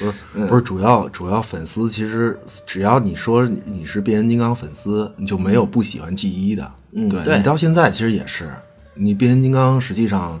[0.00, 0.12] 不是
[0.48, 6.72] 不是主要主要粉丝，其实只要你说你是变形金刚粉丝，你就没有不喜欢 G 一的。
[6.92, 8.50] 嗯对对你到现在其实也是，
[8.94, 10.40] 你变形金刚实际上，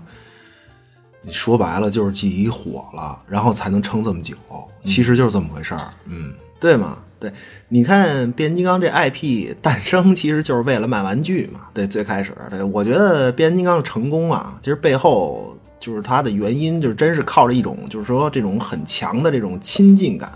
[1.30, 4.34] 说白了就是记忆火了，然后才能撑这么久，
[4.82, 5.90] 其实就是这么回事儿。
[6.06, 6.98] 嗯，对嘛？
[7.18, 7.32] 对，
[7.68, 11.60] 你看变形金刚这 IP 诞生，其实就是为了卖玩具嘛。
[11.72, 20.30] 对，最开始，对我觉得变形金刚的成功啊，其实背后就是它的原因，就是真是靠着一种，就是说这种很强的这种亲近感。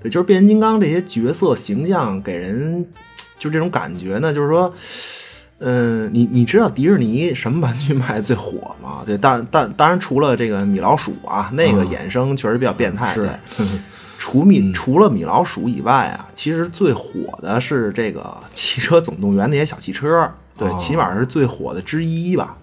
[0.00, 2.86] 对，就是变形金刚这些角色形象给人
[3.38, 4.72] 就这种感觉呢，就是说。
[5.64, 9.02] 嗯，你你知道迪士尼什么玩具卖的最火吗？
[9.06, 13.14] 对，当当当然除了这个米老鼠啊，那个衍生确实比较变态。
[13.14, 13.66] 是对，
[14.18, 18.20] 除米除了米老鼠以外啊，其实最火的是这个
[18.50, 22.56] 《汽车总动员》那些小汽车，对，哦起码是最火的之一吧。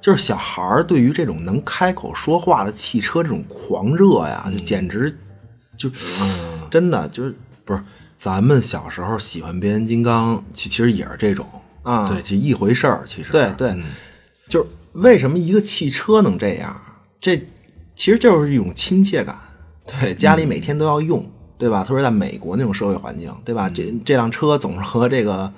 [0.00, 5.14] 就是小孩儿对于这种能开口说话的汽车这种狂热呀，就简直
[5.76, 5.90] 就、
[6.70, 7.82] 真的就是不是，
[8.20, 11.46] 咱们小时候喜欢变形金刚，其其实也是这种
[11.82, 13.02] 啊对，就一回事儿。
[13.06, 13.84] 其实对对嗯
[14.46, 16.78] 就是为什么一个汽车能这样？
[17.18, 17.38] 这
[17.96, 19.38] 其实就是一种亲切感。
[19.86, 21.24] 对，家里每天都要用，
[21.56, 21.82] 对吧？
[21.82, 23.70] 特别在美国那种社会环境，对吧？
[23.70, 25.50] 这这辆车总是和这个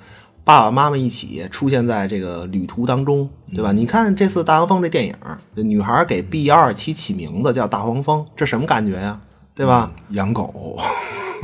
[0.45, 3.73] 爸爸妈妈一起出现在这个旅途当中，对吧？
[3.73, 5.13] 你看这次《大黄蜂》这电影，
[5.55, 9.19] 女孩给 B 幺二七起名字叫大黄蜂，这什么感觉呀？
[9.53, 9.91] 对吧？
[10.11, 10.79] 养狗，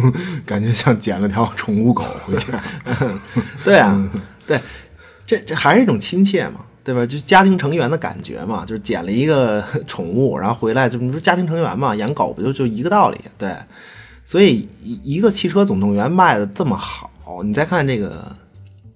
[0.46, 2.62] 感觉像捡了条宠物狗回家。
[3.64, 4.10] 对啊，
[4.46, 4.60] 对，
[5.26, 7.06] 这这还是一种亲切嘛，对吧？
[7.06, 13.18] 就家庭成员的感觉嘛，就是捡了一个 宠物，然后回来就你说家庭成员嘛，养狗不就就一个道理？
[13.38, 13.56] 对，
[14.26, 17.10] 所以一一个汽车总动员卖的这么好，
[17.44, 18.36] 你再看这个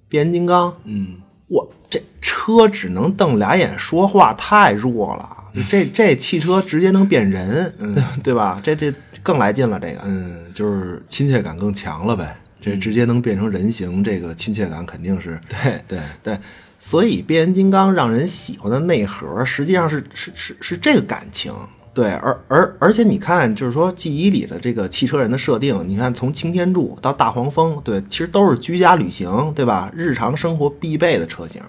[0.08, 1.14] 变形金刚，嗯，
[1.54, 5.36] 我这车只能瞪俩眼说话，太弱了。
[5.70, 8.60] 这 这汽车直接能变人，对 对吧？
[8.60, 10.00] 这这更来劲了，这个。
[10.04, 12.36] 嗯，就是亲切感更强了呗。
[12.60, 15.98] 这直接能变成人形，这个亲切感肯定是对对。
[16.24, 16.38] 对，
[16.78, 21.52] 所以变形金刚让人喜欢的内核，实际上是是是是这个感情。
[21.94, 29.88] 对，而而而且你看，就是说记忆里的这个汽车人的设定，你看从擎天柱到大黄蜂，对，其实都是居家旅行，对吧？
[29.94, 31.62] 日常生活必备的车型，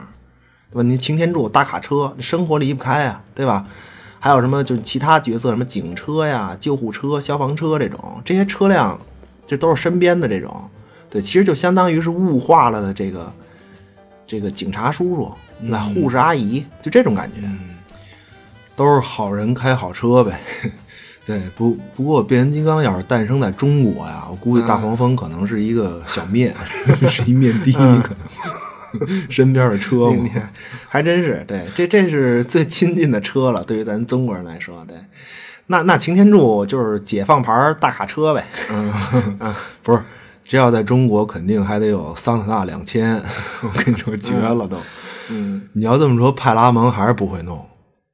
[0.71, 0.81] 对吧？
[0.81, 3.67] 你擎天柱大卡车，生活离不开啊，对吧？
[4.19, 8.99] 还有什么就是其他角色，什么警车呀、救护车、消防车这种，这些车辆，
[9.45, 10.51] 这都是身边的这种，
[11.07, 13.31] 对，其实就相当于是物化了的这个
[14.25, 15.83] 这个警察叔叔，对吧？
[15.93, 17.47] 护士阿姨，就这种感觉。
[18.75, 20.39] 都是好人开好车呗。
[21.25, 26.53] 对，不不过变形金刚要是诞生在中国呀，我估计大黄蜂可能是一个小面，
[27.09, 30.29] 是一面的，可能 身边的车嘛。
[30.87, 34.95] 还真是，对，这这是最亲近的车了，对于咱中国人来说，对。
[35.65, 38.91] 那那擎天柱就是解放牌大卡车呗，嗯
[39.39, 39.99] 啊，不是，
[40.43, 43.19] 这要在中国肯定还得有桑塔纳两千，
[43.63, 44.77] 我跟你说绝了都。
[45.31, 47.65] 嗯，你要这么说，派拉蒙还是不会弄。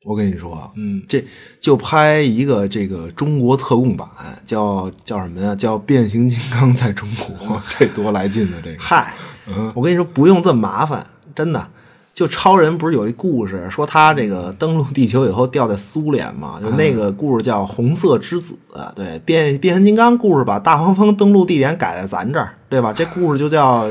[0.03, 1.23] 我跟你说，嗯，这
[1.59, 4.07] 就拍一个这个中国特供版，
[4.45, 5.55] 叫叫什么呀？
[5.55, 7.35] 叫《变形金刚在中国
[7.77, 8.57] 》，这多来劲呢！
[8.63, 9.13] 这个，嗨，
[9.47, 11.67] 嗯我跟你说不用这么麻烦，真的。
[12.13, 16.59] 就超人不是有一故事说他这个登陆地球以后掉在苏联嘛？
[16.61, 18.53] 就那个故事叫《红色之子》，
[18.93, 22.91] 对，变变形金刚故事把大黄蜂登陆地点改在咱这儿，对吧？
[22.91, 23.87] 这故事就叫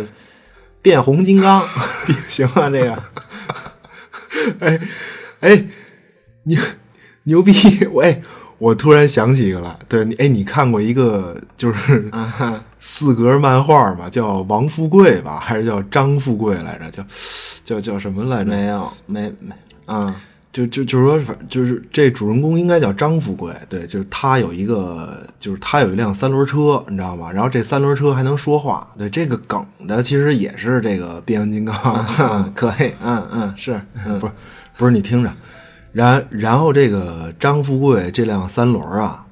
[0.83, 1.63] 变红金刚，
[2.29, 2.69] 行啊？
[2.69, 3.03] 这个，
[4.61, 4.79] 哎
[5.41, 5.65] 哎，
[6.45, 6.61] 牛
[7.25, 7.53] 牛逼！
[7.93, 8.21] 我哎，
[8.59, 16.91] 我突然想起一个来，对你哎，你看过一个就是啊 四格漫画嘛，叫王富贵吧，还是叫张富贵来着？
[16.91, 17.05] 叫
[17.65, 18.51] 叫叫什么来着？
[18.51, 20.17] 没有，没没啊，
[20.51, 27.31] 就就就是说，反就是这主人公应该叫张富贵，对，就是他有一个，就是他有一辆三轮车，你知道吗？
[27.31, 34.33] 然后这三轮车还能说话，对，这个梗的其实也是这个变形金刚，啊 可以，嗯嗯是，嗯不是
[34.77, 35.31] 不是，你听着，
[35.93, 39.25] 然然后这个张富贵这辆三轮啊，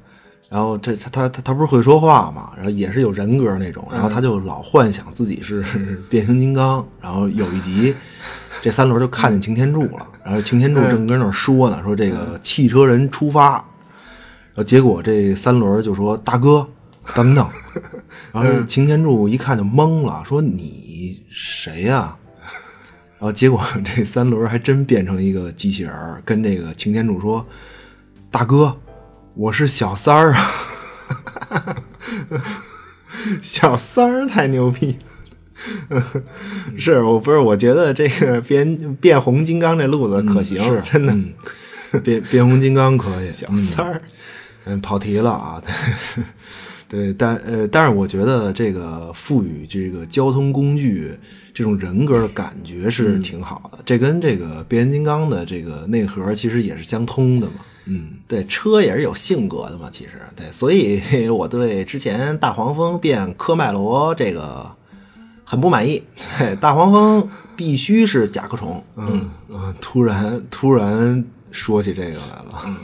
[0.48, 5.64] 然后这他他他他不是会说话嘛，然后也是有人格那种，然后他就老幻想自己是
[6.10, 7.94] 变形金刚，然后有一集
[8.60, 16.66] 这三轮就看见擎天柱了，然后擎天柱正跟那儿说呢，说这个汽车人出发，然后结果这三轮就说大哥
[17.14, 17.46] 等等，
[18.34, 22.16] 然后擎天柱一看就懵了，说你谁呀、
[23.18, 27.44] 然后结果这三轮还真变成一个机器人儿，跟这个擎天柱说
[28.30, 28.78] ：“大哥，
[29.34, 30.50] 我是小三儿啊。
[33.42, 34.96] 小三儿太牛逼。
[36.78, 41.12] 是我不是我觉得这个变变红金刚这路子可行，是真的。
[41.12, 41.34] 嗯
[42.04, 44.02] 变变红金刚可以，小三儿，
[44.66, 45.62] 嗯，跑题了啊。
[46.88, 51.12] 对，但呃，但是我觉得这个赋予这个交通工具
[51.52, 57.54] 这种人格的感觉是挺好的，这跟这个变形金刚的这个内核其实也是相通的嘛。
[57.90, 60.12] 嗯，对，车也是有性格的嘛，其实。
[60.34, 64.70] 对，所以我对之前大黄蜂变科迈罗这个
[65.44, 66.02] 很不满意。
[66.36, 69.28] 嘿 大黄蜂必须是甲壳虫，嗯。
[69.48, 72.76] 嗯，突然突然说起这个来了，嗯，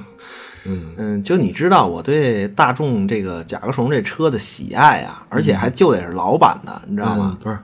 [1.22, 7.36] 就你知道我对大众这个甲壳虫这车的喜爱啊，而且还就得是老版的，你知道吗？
[7.38, 7.58] 嗯不是，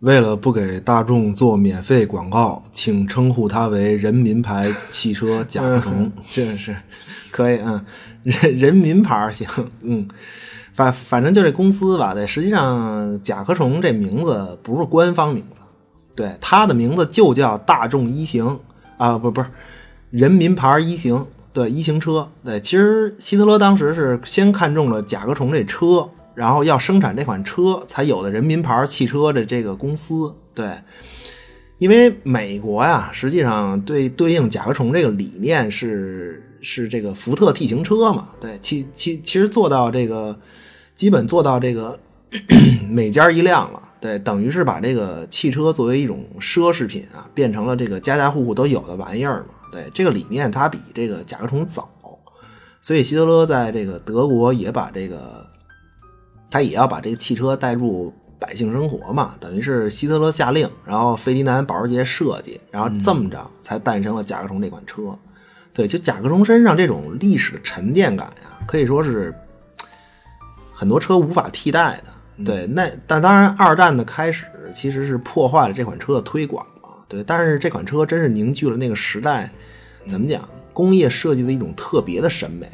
[0.00, 6.12] 为了不给大众做免费广告，请称呼它为人民牌汽车甲壳虫。
[6.30, 6.76] 这，是是，
[7.32, 7.84] 可以，嗯，
[8.22, 9.48] 人人民牌儿行，
[9.80, 10.06] 嗯，
[10.72, 15.56] 反反正就这公司吧，对，实际上甲壳虫这名字不是官方名字，
[16.14, 18.60] 对，它的名字就叫大众一型
[18.96, 19.48] 啊，不不是
[20.10, 21.26] 人民牌儿一型，
[21.58, 30.70] 对，一型车，对，其实希特勒当时是先看中了甲壳虫这车，然后要生产这款车，才有的人民牌汽车的这个公司，对。
[31.78, 40.38] 因为美国呀，实际上对对应甲壳虫这个理念是是这个福特 T 型车嘛，对，其其其实做到这个
[40.94, 41.98] 基本做到这个
[42.88, 51.88] 每家一辆了，对，等于是把这个汽车作为一种奢侈品啊，变成了这个家家户户都有的玩意儿嘛，对，这个理念它比这个甲壳虫早，
[52.80, 55.46] 所以希特勒在这个德国也把这个
[56.50, 65.16] 他也要把这个汽车带入百姓生活嘛，等于是希特勒下令，然后费迪南保时捷设计，然后这么着才诞生了甲壳虫这款车。
[65.74, 69.34] 对，就甲壳虫身上这种历史的沉淀感呀，可以说是
[70.72, 72.44] 很多车无法替代的。
[72.44, 76.77] 对，那但当然，二战的开始其实是破坏了这款车的推广嘛。
[77.08, 79.50] 对，但是这款车真是凝聚了那个时代，
[80.06, 82.70] 怎么讲，工业设计的一种特别的审美。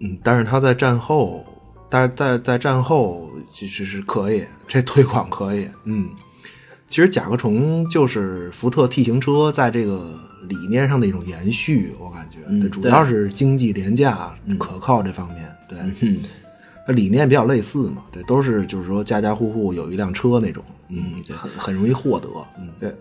[0.00, 1.44] 嗯，但是它在战后，
[1.88, 5.68] 但是在在战后其实是可以，这推广可以。
[5.84, 6.08] 嗯，
[6.86, 10.18] 其实甲壳虫就是福特 T 型车在这个
[10.48, 16.20] 理念上的一种延续，我感觉，对，主要是经济廉价、可靠这方面，对，嗯，
[16.86, 22.94] 它理念比较类似嘛，对，都是就是说家家户户有一辆车那种，嗯，对，很很容易获得，嗯，对，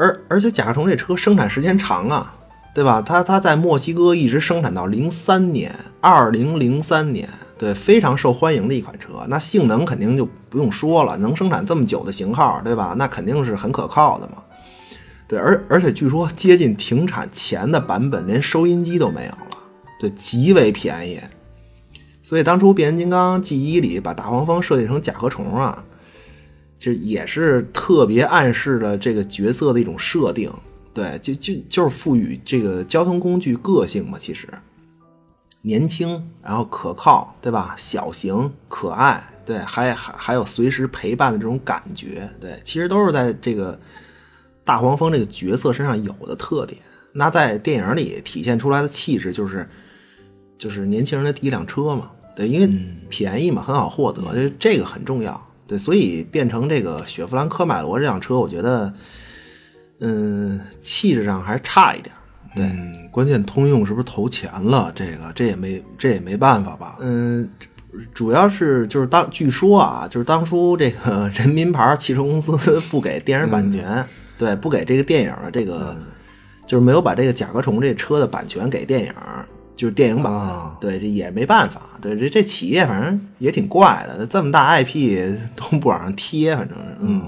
[0.00, 2.34] 而而且甲壳虫这车生产时间长啊，
[2.74, 3.02] 对吧？
[3.02, 7.28] 它它在墨西哥一直生产到零三年，二零零三年，
[7.58, 9.24] 对，非常受欢迎的一款车。
[9.28, 12.94] 那性能肯定就不用说了，能生产这么久的型号，对吧？
[12.96, 14.42] 那肯定是很可靠的嘛。
[15.28, 19.58] 对，而而且据说接近停产前的版本连收音机都没有了，
[20.00, 21.20] 对，极为便宜。
[22.22, 25.84] 所以当初变形金刚 G 一里把大黄蜂设计成甲壳虫啊，
[26.80, 30.50] 就也是特别暗示了这个角色的一种设定。
[30.92, 34.48] 对，就就就是赋予这个交通工具个性嘛，其实
[35.60, 37.76] 年轻，然后可靠，对吧？
[37.76, 43.78] 小型、可爱，对，还还还有随时陪伴的这种感觉，对，其实都是在这个
[44.64, 46.80] 大黄蜂这个角色身上有的特点。
[47.12, 49.68] 那在电影里体现出来的气质就是。
[50.58, 52.70] 就是年轻人的第一辆车嘛，对，因为
[53.08, 58.92] 便宜嘛，很好获得，就这个很重要，对，所以变成这个雪佛兰科迈罗这辆车，我觉得，
[60.00, 62.12] 嗯，气质上还是差一点，
[62.56, 64.90] 对，嗯，关键通用是不是投钱了？
[64.96, 66.96] 这个这也没这也没办法吧？
[66.98, 67.48] 嗯，
[68.12, 72.58] 主要是就是当据说啊，就是当初这个 人民牌汽车公司
[72.90, 74.04] 不给电影版权，
[74.36, 75.96] 对，不给这个电影的这个，
[76.66, 79.14] 就是没有把这个甲壳虫这车的版权给电影。
[79.76, 87.22] 就是电影版，啊对，这也没办法，对，这这企业反正也挺怪的，这么大 IP 都不往上贴，反正是，嗯，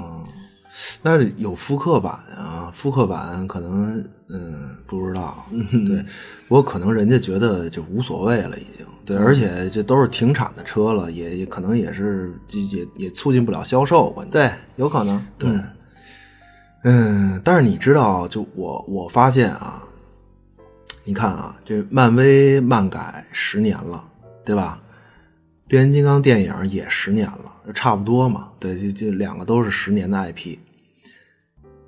[1.02, 5.46] 那有复刻版啊，复刻版可能嗯不知道，
[5.86, 6.04] 对，
[6.48, 15.50] 不过可能人家觉得就无所谓了，已经对，而且这都是停产的车了，也也可能也是也也也促进不了销售，关键对，有可能，对，
[16.84, 19.82] 嗯，但是你知道，就我我发现啊，
[21.04, 24.04] 你看啊，这漫威漫改十年了，
[24.44, 24.80] 对吧？
[25.66, 28.48] 变形金刚电影也十年了，就差不多嘛。
[28.60, 30.58] 对，这这两个都是十年的 IP。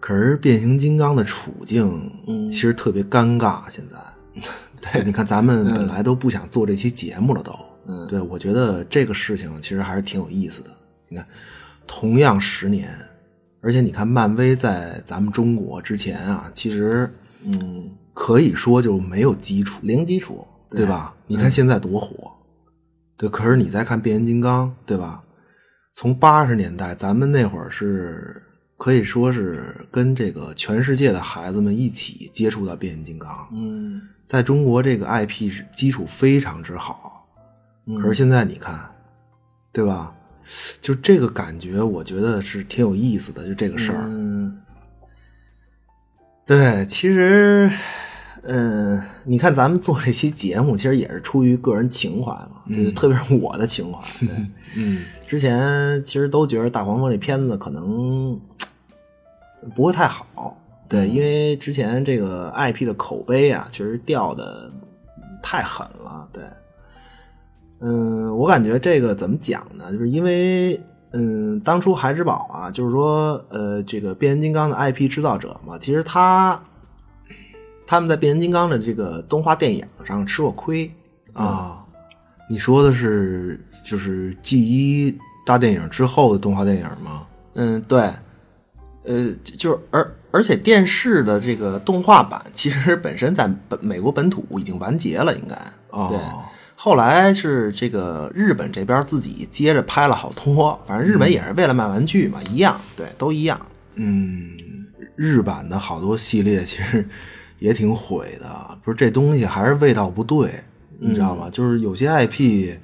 [0.00, 3.62] 可是变形金刚的处境，嗯，其实特别尴尬。
[3.70, 3.98] 现在，
[4.92, 7.54] 对，你看咱们本来都不想做这期节目了，都，
[7.86, 10.70] 嗯，对，我觉得这个事情其实还是挺有意思的。
[11.08, 11.26] 你看，
[11.86, 12.94] 同样十年，
[13.60, 17.10] 而且你看漫威在咱们中国之前啊，其实，
[17.44, 21.14] 嗯，可以说就没有基础，零基础，对吧？
[21.26, 22.32] 你看现在多火，
[23.16, 23.28] 对。
[23.28, 25.22] 可是你再看变形金刚，对吧？
[25.92, 28.42] 从八十年代，咱们那会儿是
[28.76, 33.48] 可以说是跟这个全世界的孩子们一起接触到变形金刚。
[33.52, 37.26] 嗯，在中国这个 IP 是基础非常之好，
[38.00, 38.90] 可是现在你看，
[39.72, 40.14] 对吧？
[40.80, 44.02] 就这个感觉，我觉得是挺有意思的，就这个事儿。
[44.04, 44.60] 嗯，
[46.44, 47.70] 对，其实，
[48.46, 54.00] 嗯，你看咱们做这期节目，其实也是出于个人情怀嘛，就是特别是我的情怀。
[54.26, 54.28] 对，
[54.76, 58.38] 嗯，之前其实都觉得大黄蜂这片子可能
[59.74, 60.56] 不会太好，
[60.88, 64.70] 对，因为之前这个 IP 的口碑啊，确实掉的
[65.42, 66.42] 太狠了，对。
[67.80, 69.92] 嗯，我感觉这个怎么讲呢？
[69.92, 70.80] 就是因为，
[71.12, 76.58] 嗯，当初孩之宝啊，就是说，呃，这个变形金刚的 IP 制造者嘛，其实他
[77.86, 80.90] 他们在变形金刚的这个动画电影上吃过亏。
[81.32, 81.84] 啊，
[82.48, 87.26] 你说的是就是 G 一大电影之后的动画电影吗？
[87.54, 88.00] 嗯，对，
[89.04, 95.56] 呃，就是而而且电视的这个动画版其实本身在本美国本土已经完结了，应该。
[95.90, 96.06] 哦。
[96.08, 96.18] 对。
[96.76, 103.58] 后来是这个日本这边自己接着拍了好多，反正日本也是为了卖玩具嘛，一样，对，都一样。
[103.94, 104.50] 嗯，
[105.14, 107.08] 日版的好多系列其实
[107.64, 110.50] 也挺毁的，不是这东西还是味道不对，
[110.98, 111.48] 你知道吧？
[111.50, 112.74] 就是有些 IP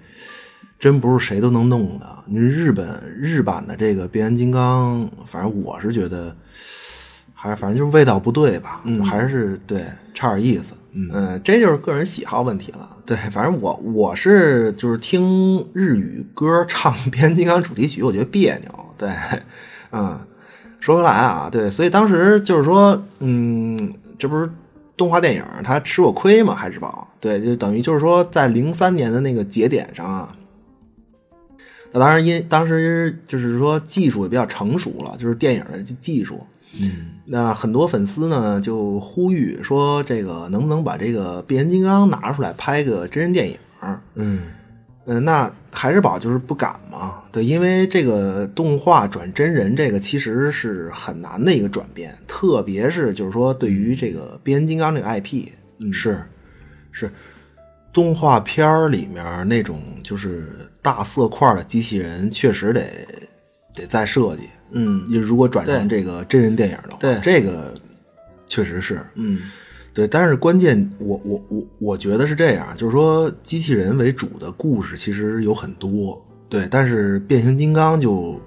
[0.78, 2.07] 真不是谁都能弄的。
[2.24, 6.35] 你日本日版的这个变形金刚，反正我是觉得
[7.35, 10.72] 还是反正就是味道不对吧，还是对差点意思。
[10.93, 12.89] 嗯，嗯，这就是个人喜好问题了。
[13.05, 18.87] 对，反正我我是就是听日语歌唱《变形金刚》主题曲，我觉得别扭。
[18.97, 19.11] 对，
[19.93, 20.18] 嗯，
[20.81, 24.51] 说回来啊，对，所以当时就是说，嗯，这不是
[25.01, 27.09] 动画电影他吃过亏嘛，海之宝？
[27.18, 30.36] 对，就等于就是说，在零三年的那个节点上啊，
[31.90, 36.46] 那当然因当时就是说技术也比较成熟了，就是电影的技术。
[36.78, 43.57] 嗯，那很多粉丝呢就呼吁说，这个能不能把这个变形金刚拿出来拍个真人电影？
[44.16, 44.42] 嗯
[45.07, 55.49] 嗯，那海之宝就是不敢嘛，对，因为这个动画转真人，这个其实是很难的一个转变，特别是就是说对于这个变形金刚这个 IP，
[55.79, 56.23] 嗯，是。
[56.93, 57.09] 是，
[57.93, 62.85] 动画片儿里面那种就是大色块的机器人，确实得
[63.73, 64.43] 得再设计。
[64.73, 65.07] 嗯。
[65.09, 67.21] 你如果转成这个真人电影的话，对。
[67.23, 67.73] 这个
[68.49, 69.41] 确实是，嗯
[70.01, 70.09] 对。
[70.09, 76.66] 但是关键，我我我我觉得是这样，就是说机器人为主的故事其实有很多，对。
[76.70, 78.40] 但是变形金刚就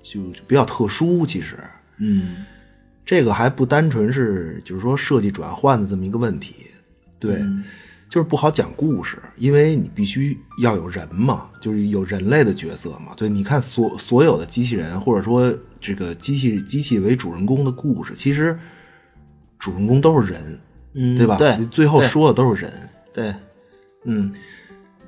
[0.00, 1.56] 就就比较特殊，其实
[1.98, 2.46] 嗯
[3.04, 6.54] 这个还不单纯是就是说设计转换的这么一个问题，
[7.20, 7.42] 对。
[8.10, 13.12] 就是不好讲故事，因为你必须要有人嘛，就是有人类的角色嘛。
[13.14, 18.58] 对，你看所所有的机器人，或者说这个机器机器为主人公的故事，其实
[19.58, 20.58] 主人公都是人，
[21.00, 21.36] 嗯对吧？
[21.36, 22.72] 对最后说的都是人。
[23.14, 23.32] 对，
[24.04, 24.34] 嗯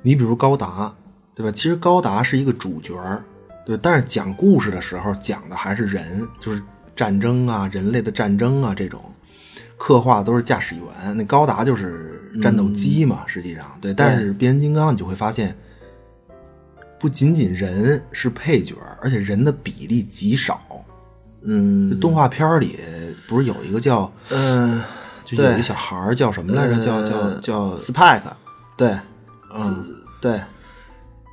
[0.01, 0.93] 你比如高达，
[1.35, 1.51] 对吧？
[1.51, 2.95] 其实高达是一个主角，
[3.65, 6.63] 对，但是讲故事的时候讲的还是人，就是
[6.95, 8.99] 战争啊，人类的战争啊这种，
[9.77, 11.17] 刻画的都是驾驶员。
[11.17, 13.93] 那高达就是战斗机嘛，实际上对。
[13.93, 15.55] 但是变形金刚你就会发现，
[16.99, 20.59] 不仅仅人是配角，而且人的比例极少。
[21.43, 22.77] 嗯动画片里
[23.27, 24.79] 不是有一个叫，嗯，
[25.35, 26.79] 就有一个小孩儿叫什么来着？
[26.79, 28.21] 叫叫呃叫 Spike，
[28.75, 28.97] 对，
[29.53, 29.85] 嗯，
[30.19, 30.41] 对，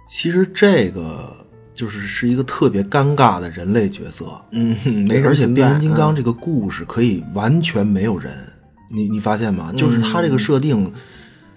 [0.07, 1.37] 其实这个
[1.75, 4.77] 就是是一个特别尴尬的人类角色，嗯，
[5.07, 6.17] 没而且变形金刚嗯。
[6.17, 8.33] 这个故事可以完全没有人，
[8.91, 9.73] 你你发现吗？
[9.77, 10.93] 就是它这个设定，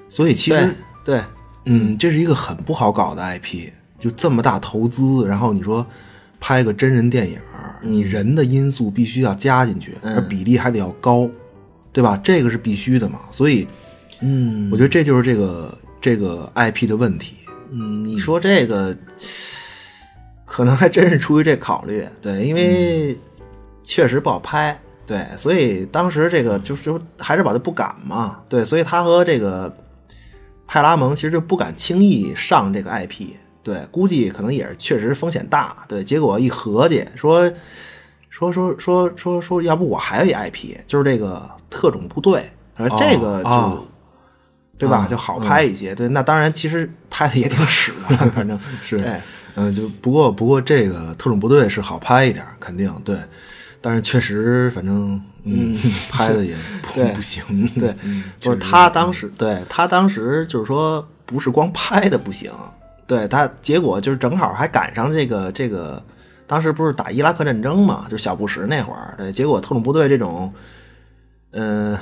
[0.10, 1.24] 所以其实对对，
[1.66, 3.70] 嗯，这是一个很不好搞的 IP，
[4.00, 5.86] 就这么大投资，然后你说
[6.40, 7.40] 拍个真人电影，
[7.82, 11.28] 你人的因素必须要加进去，而比例还得要高，
[11.92, 12.20] 对吧？
[12.24, 13.20] 这个是必须的嘛。
[13.32, 13.68] 所以，
[14.22, 14.70] 嗯。
[14.72, 17.36] 我觉得这就是这个这个 IP 的问题。
[17.72, 18.96] 嗯，你说这个
[20.46, 23.18] 可能还真是出于这考虑，对，因为
[23.84, 24.78] 确实不好拍，
[25.08, 29.74] 对，所以当时这个就是就海之宝就不敢嘛，对，所以他和这个
[30.68, 33.30] 派拉蒙其实就不敢轻易上这个 IP，
[33.64, 37.50] 对，估计可能也是确实风险大，对，结果一合计说
[38.32, 43.50] 说说说说说，要不我还有一 IP，就是这个特种部队，而这个就。
[43.50, 43.86] 哦
[44.80, 44.98] 对吧？
[44.98, 45.94] 啊就好拍一些。
[45.94, 49.22] 对，那当然，其实拍的也挺屎的，反正 是对，
[49.54, 53.16] 嗯，就不过不过这个特种部队是好拍一点，肯定对，
[53.80, 55.78] 但是确实反正嗯，
[56.10, 57.44] 拍的也不不行，
[57.80, 57.96] 对，
[58.40, 62.52] 就是他当时，对他当时就是说，不是光拍的不行，
[63.06, 66.04] 对他结果就是正好还赶上这个这个，
[66.52, 70.54] 当时不是打伊拉克战争嘛，就小布什那会儿，对，结果特种部队这种，
[71.52, 71.98] 嗯、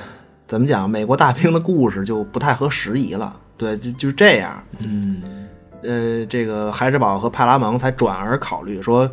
[0.47, 5.21] 怎么讲，美国大兵的故事就不太合时宜了，对，就就是这样，嗯。
[5.83, 9.07] 呃，这个海之宝和派拉蒙才转而考虑说，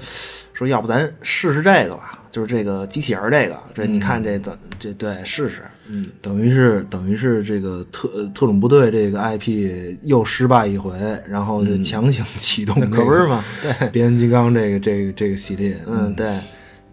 [0.55, 10.93] 说要不咱试试这个吧，就是这个机器人这个，这你看这怎这对试试，嗯，等于是等于是这个特特种部队这个 IP 又失败一回，
[11.29, 13.45] 然后就强行启动、可不是吗？
[13.63, 16.39] 对，变形金刚这个这个这个系列，嗯，对，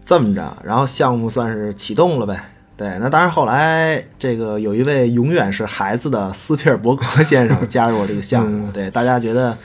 [0.04, 2.50] 这么着，然后项目算是启动了呗。
[2.76, 9.56] 对，那当然，后来这个有一位永远是孩子的斯皮尔伯格先生 加入了这个项目，对，大家觉得，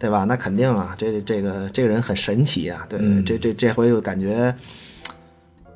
[0.00, 0.24] 对吧？
[0.24, 4.52] 那肯定啊，这这个这个人很神奇啊，对，这这这回就感觉，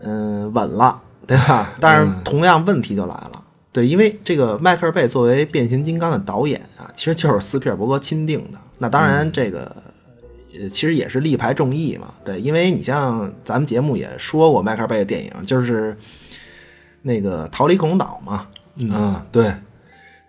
[0.03, 1.71] 嗯、稳了，对吧？
[1.79, 8.59] 但是同样问题就来了，对，因为这个迈克尔贝作为变形金刚的导演啊，其实就是斯皮尔伯格钦定的。
[8.79, 9.71] 那当然，这个
[10.59, 12.15] 呃，其实也是力排众议嘛。
[12.25, 15.95] 对，因为你像咱们节目也说过迈克尔贝的电影，就是
[17.03, 18.47] 那个《逃离恐龙岛》嘛。
[18.77, 19.53] 嗯，对，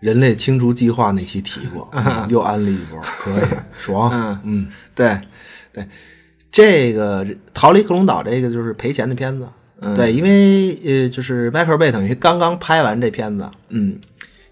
[0.01, 3.43] 人类清除计划那期提过， 嗯又安利一波，可以
[3.77, 5.17] 爽，嗯嗯对，
[5.71, 5.87] 对，
[6.51, 7.23] 这个
[7.53, 9.47] 《逃离克隆岛》这个就是赔钱的片子。
[9.95, 13.97] 对，因为呃，就是迈克尔贝等于刚刚拍完这片子，嗯，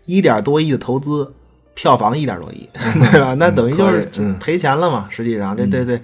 [0.06, 1.34] 一点多亿的投资，
[1.74, 2.70] 票房一点多亿，
[3.12, 3.34] 对吧？
[3.34, 4.08] 那等于就是
[4.40, 5.08] 赔钱了嘛。
[5.10, 6.02] 实际上，这对对，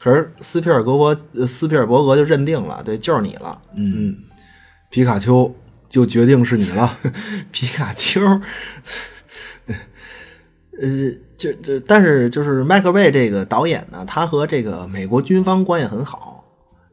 [0.00, 3.60] 可是斯皮尔格伯呃斯皮尔伯格就认定了，对，就是你了。
[3.76, 4.16] 嗯，
[4.88, 5.54] 皮卡丘
[5.90, 6.90] 就决定是你了，
[7.52, 8.20] 皮卡丘，
[10.80, 16.33] 呃，就就但是就是迈克尔贝这个导演呢，他和这个美国军方关系很好。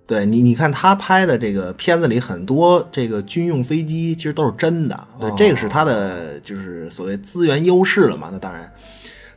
[0.07, 8.29] 对你，你看他拍的这个片子里很多这个军用飞机其实都是真的，对，这个是他的就是所谓资源优势了嘛。
[8.31, 8.69] 那当然，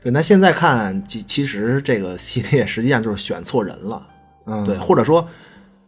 [0.03, 4.07] 对，那现在看其其实这个系列实际上就是选错人了，
[4.47, 5.29] 嗯，对，或者说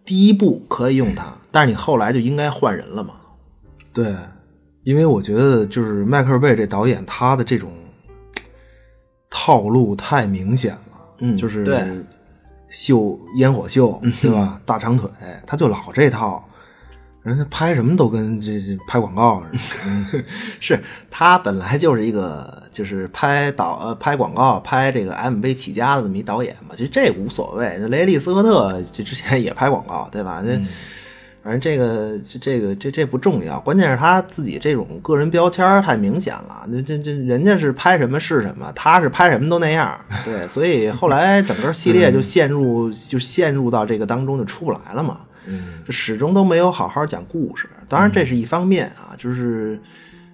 [0.05, 3.15] 第一部可以用它，但是你后来就应该换人了嘛。
[3.93, 4.15] 对，
[4.85, 7.73] 因为我觉得就是迈克尔贝这导演他的这种
[9.29, 11.83] 套路太明显了，嗯就是对
[12.71, 14.61] 秀烟火秀，对吧？
[14.65, 15.09] 大长腿，
[15.47, 16.45] 他就老这套，
[17.23, 20.25] 人家拍什么都跟这这拍广告似的，嗯
[20.61, 27.77] 是他本来就是一个就是拍导呃拍广告拍这个 MV 起家的这么一导演嘛，其实这无所谓。
[27.81, 30.43] 那雷利斯科特这之前也拍广告，对吧？
[30.45, 30.61] 那、
[31.47, 36.67] 反正这个这这个这这不重要，关键是他自己这种个人标签太明显了。
[36.67, 39.97] 那这这人家是拍什么是什么，他是拍什么都那样。
[40.25, 45.21] 对，所以后来整个系列就陷入就陷入到这个当中就出不来了嘛。
[45.87, 47.69] 就始终都没有好好讲故事。
[47.89, 49.79] 当然，这是一方面啊，就是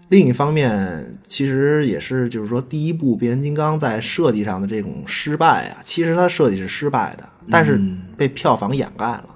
[0.09, 7.79] 另一方面，其实也是就是说，第一部变形金刚在设计上的这种失败啊，其实它设计是失败的，但是
[8.17, 9.25] 被票房掩盖了。
[9.27, 9.35] 嗯，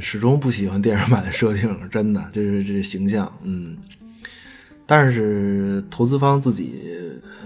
[0.00, 3.76] 始终不喜欢电影版的设定， 真的，这是这形象，嗯。
[4.86, 6.74] 但是投资方自己，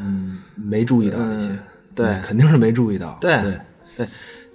[0.01, 1.49] 嗯，没注意到这些，
[1.95, 3.61] 对嗯肯定是没注意到，对对，
[3.97, 4.09] 对，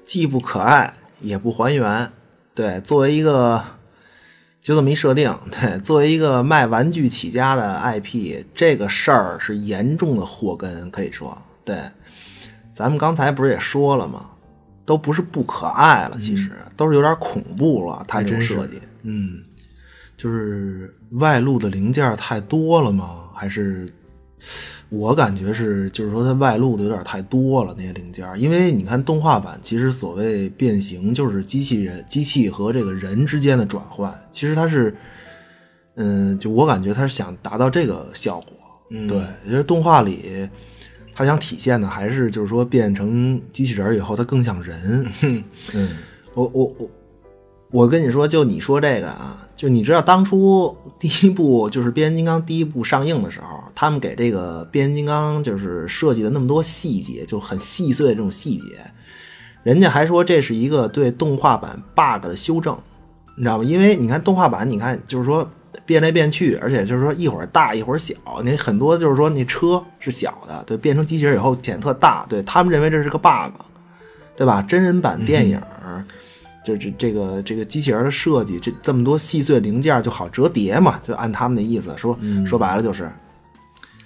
[0.04, 2.12] 既不可爱也不还原。
[2.56, 3.64] 对，作为一个
[4.60, 11.78] 就这么一设定，对，作为一个卖玩具起家的 IP，这个事儿是严重的祸根，可以说，对。
[12.74, 14.26] 咱们刚才不是也说了吗？
[14.90, 18.04] 都不是不可爱了，其实、都是有点恐怖了。
[18.08, 19.40] 它这设计，嗯，
[20.18, 23.26] 就是外露的零件太多了吗？
[23.36, 23.88] 还是
[24.90, 34.98] 我感觉是，就是说它外露的有点太多了那些零件，因为你看动画版，其实所谓变形就是机器人、机器和这个人之间的转换，其实它是，
[35.98, 38.54] 嗯，就我感觉它是想达到这个效果。
[38.90, 40.50] 嗯，对，就是动画里。
[41.20, 45.06] 他想体现的还是就是说变成机器人以后，他更像人。
[45.76, 45.90] 嗯，
[46.34, 46.90] 我我我
[47.72, 58.78] 我跟你说，就你说这个啊，就你知道当初第一部就是变形金刚第一部上映的时候，他们给这个变形金刚就是设计的那么多细节，就很细碎的这种细节，
[59.64, 62.80] 人家还说这是一个对动画版 bug 的修正，
[63.36, 63.64] 你知道吗？
[63.66, 65.52] 因为你看动画版，你看就是说
[65.90, 68.14] 变来变去，而且就是说一会儿大一会儿小，
[68.44, 73.52] 你很多就是说那车是小的，对，变成机器人以后显得特大，对他们认为这是个 bug，
[74.38, 74.62] 对吧？
[74.62, 75.60] 真人版电影。
[76.64, 82.16] 就这这个这个机器人的设计，这这么多细碎零件就好折叠嘛，就按他们的意思说，
[82.46, 83.10] 说白了就是，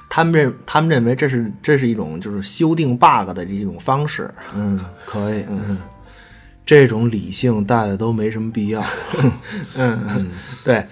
[0.10, 5.78] 他们认他们认为这是这是一种就是修订 bug 的这种方式，嗯，可以，嗯，
[6.66, 8.82] 这种理性带的都没什么必要。
[9.76, 10.32] 嗯，
[10.64, 10.86] 对，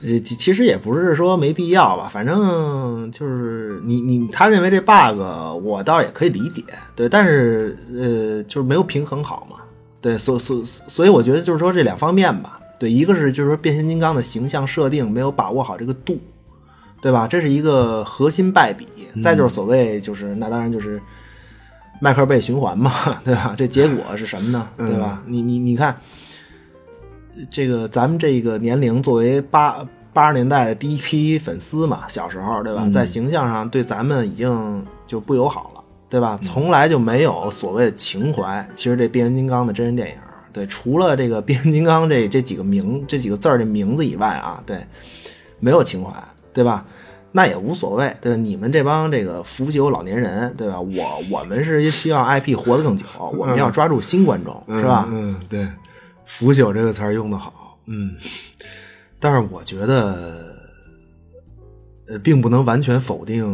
[0.00, 5.20] 呃，其其实也不是说没必要吧，反正就是你你他认为这 bug
[5.62, 6.62] 我倒也可以理解，
[6.94, 9.56] 对，但是呃，就是没有平衡好嘛，
[10.00, 16.18] 对，所所所以我觉得就是说这两方面吧，对，一个是就是说变形金刚的形象设定没有把握好这个度，
[17.00, 17.26] 对吧？
[17.26, 18.86] 这是一个核心败笔，
[19.22, 21.00] 再就是所谓就是那当然就是。
[22.00, 22.92] 迈克尔贝循环嘛，
[23.26, 23.56] 对吧？
[23.58, 24.68] 这结果是什么呢？
[24.76, 25.20] 对吧？
[25.26, 26.00] 你你你看，
[27.50, 36.38] 这个咱们这个年龄作为八八十年代的第一批粉丝嘛，小时候对吧，在形象上对咱们已经就不友好了，对吧？
[36.42, 38.66] 从来就没有所谓的情怀。
[38.74, 40.14] 其实这变形金刚的真人电影，
[40.52, 44.78] 对，除了这个变形金刚这这几个名这几个字儿的名字以外啊，对，
[45.60, 46.10] 没有情怀，
[46.52, 46.84] 对吧？
[47.30, 48.38] 那也无所谓，对吧？
[48.38, 50.80] 你们这帮这个腐朽老年人，对吧？
[50.80, 53.04] 我我们是希望 IP 活得更久，
[53.36, 55.06] 我们要抓住新观众，是吧？
[55.10, 55.68] 嗯，对
[56.28, 58.14] ，“腐朽”这个词儿用的好，嗯，
[59.18, 60.54] 但是我觉得，
[62.06, 63.44] 呃，并不能完全否定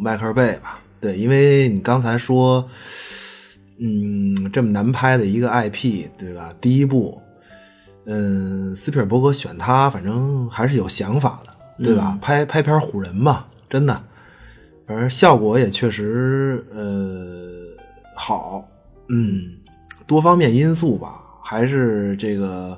[0.00, 0.80] 迈克尔贝吧？
[1.00, 2.66] 对，因为你刚才说，
[3.78, 6.52] 嗯，这么难拍的一个 IP，对吧？
[6.60, 7.20] 第一部，
[8.06, 12.18] 嗯，斯皮尔伯格选他，反正还是有想法的，对吧？
[12.22, 14.02] 拍拍片唬人嘛，真的，
[14.86, 17.84] 反正效果也确实，呃，
[18.16, 18.66] 好，
[19.08, 19.58] 嗯，
[20.06, 22.76] 多方面因素吧，还是这个，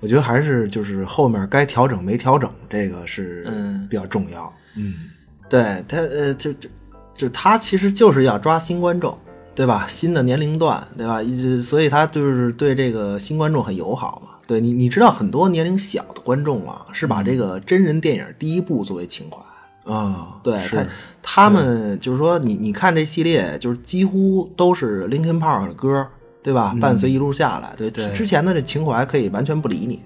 [0.00, 4.52] 我觉得还是就是后面该调整没调整，这个是嗯比较重要。
[4.76, 4.94] 嗯
[5.48, 6.68] 对他呃，就就
[7.14, 9.16] 就他其实就是要抓新观众，
[9.54, 9.86] 对吧？
[9.88, 11.22] 新的年龄段，对吧？
[11.22, 14.34] 一所以他就是对这个新观众很友好嘛。
[14.46, 19.92] 对你，你知道很多年龄小的观众啊，是把这个真人电影第一部作为情怀。
[19.92, 20.86] 啊，对他，
[21.22, 26.06] 他们就是说，你你看这系列，就是几乎都是 Linkin Park 的歌，
[26.42, 26.74] 对吧？
[26.80, 30.00] 伴随一路下来，对之之前的这情怀可以完全不理你。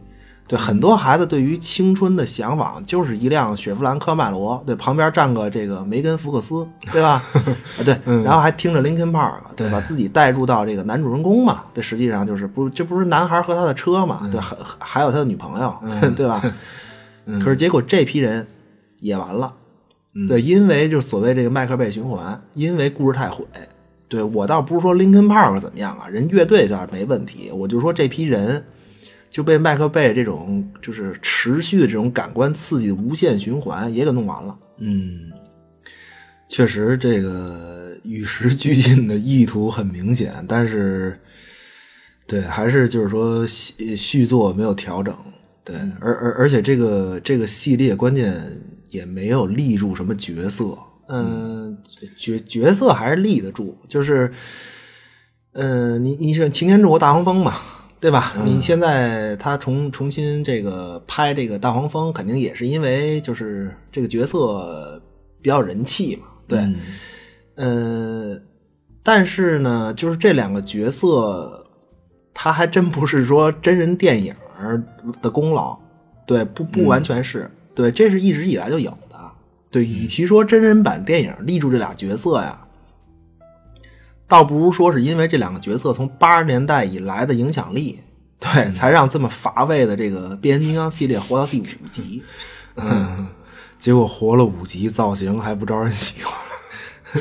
[0.48, 7.22] 对，很多孩子对于青春的向往就是一辆雪佛兰科迈罗，对，旁边站个这个梅根福克斯，对吧？
[7.78, 11.62] 啊，对，然后还听着 Linkin Park，对，吧自己带入到这个男主人公嘛。
[11.72, 14.28] 这，实际上就是不，这不是男孩和他的车嘛？
[14.32, 15.74] 对，还还有他的女朋友，
[16.16, 16.42] 对吧？
[17.24, 18.44] 可是结果这批人
[18.98, 19.54] 也完了。
[20.28, 23.44] 对，因为就是所谓这个迈克尔贝循环，因为故事太毁。
[24.12, 28.62] 对我倒不是说 Linkin Park 怎么样啊，人乐队倒是没问题，我就说这批人
[29.30, 34.58] 就被麦克贝这种就是持续的这种感官刺激的无限循环也给弄完了。
[34.76, 35.32] 嗯
[36.46, 41.18] 确实这个与时俱进的意图很明显，但是
[42.26, 45.16] 对，还是就是说续续作没有调整，
[45.64, 48.38] 对，而而而且这个这个系列关键
[48.90, 50.76] 也没有立住什么角色，
[51.08, 51.61] 嗯，
[52.16, 54.30] 角角色还是立得住，就是，
[55.52, 57.56] 呃、你你是擎天柱和大黄蜂嘛，
[58.00, 58.32] 对吧？
[58.44, 65.00] 你现在他重重新这个拍这个大黄蜂，肯定也是因为就是这个角色
[65.40, 66.68] 比较人气嘛，对，
[67.54, 68.36] 呃，
[69.02, 71.66] 但是呢，就是这两个角色，
[72.34, 74.34] 他还真不是说真人电影
[75.20, 75.78] 的功劳，
[76.26, 79.11] 对，不不完全是，对，这是一直以来就有的，
[79.72, 82.60] 对，与其说真人版电影立住这俩角色呀。
[84.28, 88.00] 倒不如说是因为这两个角色从八十年代以来的影响力，
[88.38, 92.22] 对，才让这么乏味的这个变形金刚系列活到第五集。
[92.76, 93.26] 嗯，
[93.78, 96.34] 结果活了五集，造型还不招人喜欢。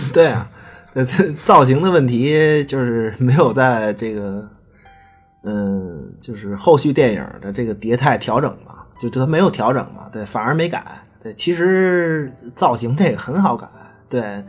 [0.14, 0.49] 对啊，
[0.93, 1.06] 呃
[1.43, 4.49] 造型的问题就是没有在这个，
[5.43, 10.86] 嗯，就是后续电影的这个迭代调整嘛，就就它没有调整嘛，对，反而没改。
[11.24, 13.67] 对，其实造型这个很好改，
[14.09, 14.43] 对。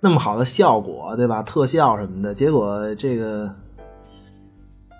[0.00, 1.42] 那么好的效果，对吧？
[1.42, 3.50] 特效什么的，结果这个，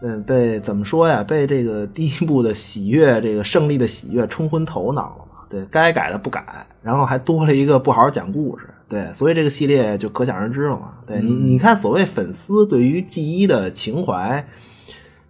[0.00, 1.22] 嗯，被怎么说呀？
[1.22, 5.44] 被这个第一部的喜悦，这个胜利的喜悦冲昏头脑了嘛？
[5.50, 6.42] 对该改的不改，
[6.80, 10.94] 然后还多了一个不好好讲故事，对，所以这个系列就可想而知了嘛。
[11.06, 14.48] 对你，你看，所谓粉丝对于 G 一的情怀，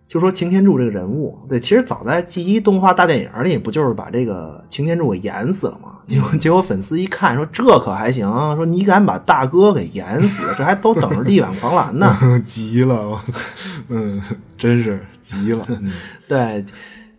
[0.07, 5.90] 就说擎天柱这个人物，对，其实早在 G 一动画大电影里，不就是把这个擎天柱给演死了吗？
[6.07, 8.28] 结果，结果粉丝一看说：“这可还行？
[8.57, 12.14] 说你敢把大哥给演死，这还都等着力挽狂澜呢。
[12.44, 13.18] 急了，
[13.88, 14.22] 嗯，
[14.59, 15.64] 真是急了。
[15.80, 15.90] 嗯
[16.28, 16.62] 对，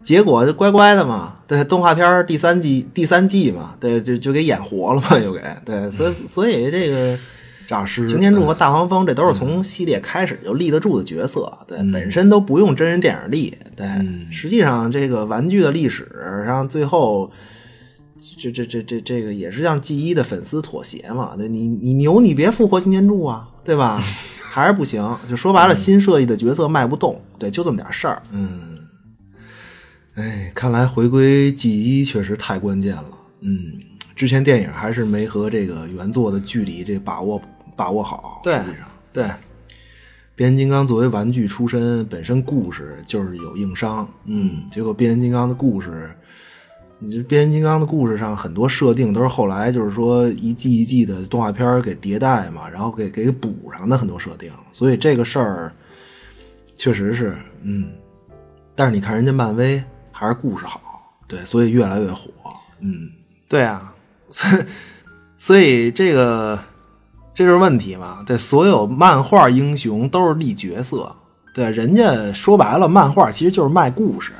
[0.03, 1.33] 结果就乖乖的嘛。
[1.47, 7.17] 对，动画片儿第三季第三季嘛，对，就就给演活了嘛，又给对，所以所以这个
[7.67, 13.87] 诈尸擎天柱和大黄蜂，这都是从系列开始就立得住的角色，对，本身都不用真人电影立，对，
[14.31, 16.07] 实际上这个玩具的历史
[16.45, 17.31] 上最后。
[18.39, 21.35] 这这这这这个也是让 G 一的粉丝妥协嘛？
[21.37, 24.01] 对你你牛你别复活擎天柱啊，对吧？
[24.41, 25.17] 还是不行。
[25.29, 28.23] 就说白了，新设计的角色卖不动，对，就这么点事儿。
[28.31, 28.79] 嗯，
[30.15, 33.05] 哎，看来回归 G 一确实太关键了。
[33.41, 33.73] 嗯，
[34.15, 37.39] 之前电影还是没和这个原作的距离这把握
[37.75, 38.41] 把握好。
[38.43, 38.59] 对
[39.11, 39.29] 对，
[40.35, 44.07] 变形金刚作为玩具出身，本身故事就是有硬伤。
[44.25, 46.09] 嗯，结果变形金刚的故事。
[46.97, 55.73] 你这变形金刚的故事上很多设定都是后来就是说一季一季的动画片给迭代嘛，然后给给补上的很多设定，所以这个事儿
[56.73, 57.89] 确实是嗯，
[58.75, 60.81] 但是你看人家漫威还是故事好，
[61.27, 62.31] 对，所以越来越火，
[62.79, 63.09] 嗯，
[63.49, 63.93] 对啊，
[64.29, 64.63] 所以
[65.37, 66.57] 所以这个
[67.35, 68.23] 这就是问题嘛？
[68.25, 71.13] 对，所有漫画英雄都是立角色，
[71.53, 74.31] 对，人家说白了，漫画其实就是卖故事。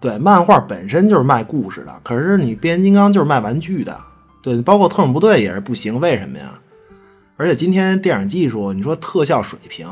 [0.00, 3.94] 对，漫画本身就是卖故事的，可是你变形金刚就是卖玩具的，
[4.42, 6.58] 对，包括特种部队也是不行，为什么呀？
[7.36, 9.86] 而且今天电影技术，你说特效水平，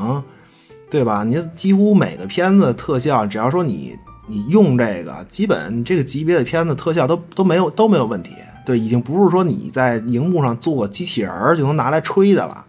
[0.89, 1.23] 对吧？
[1.23, 3.95] 你几乎每个片子特效，只要说你
[4.25, 8.31] 你用这个，基本这个级别的片子特效都都没有都没有问题。
[8.69, 12.63] 对，已经不是说你在荧幕上做机器人儿就能拿来吹的了，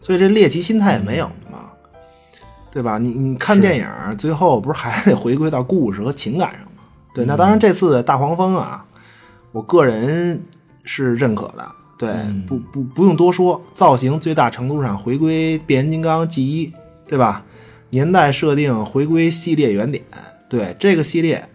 [0.00, 1.68] 所以这猎奇心态也没有嘛，
[2.70, 2.96] 对吧？
[2.96, 3.86] 你你看电影，
[4.16, 6.84] 最后不是还得回归到故事和情感上吗？
[7.14, 8.82] 对，那当然，这次大黄蜂啊，
[9.52, 10.42] 我个人
[10.84, 11.70] 是认可的。
[11.98, 12.14] 对，
[12.48, 16.72] 不不不用多说，造型最大程度上回归变形金刚 G 一，
[17.06, 17.44] 对吧？
[17.90, 20.02] 年代设定回归系列原点，
[20.48, 21.46] 对这个系列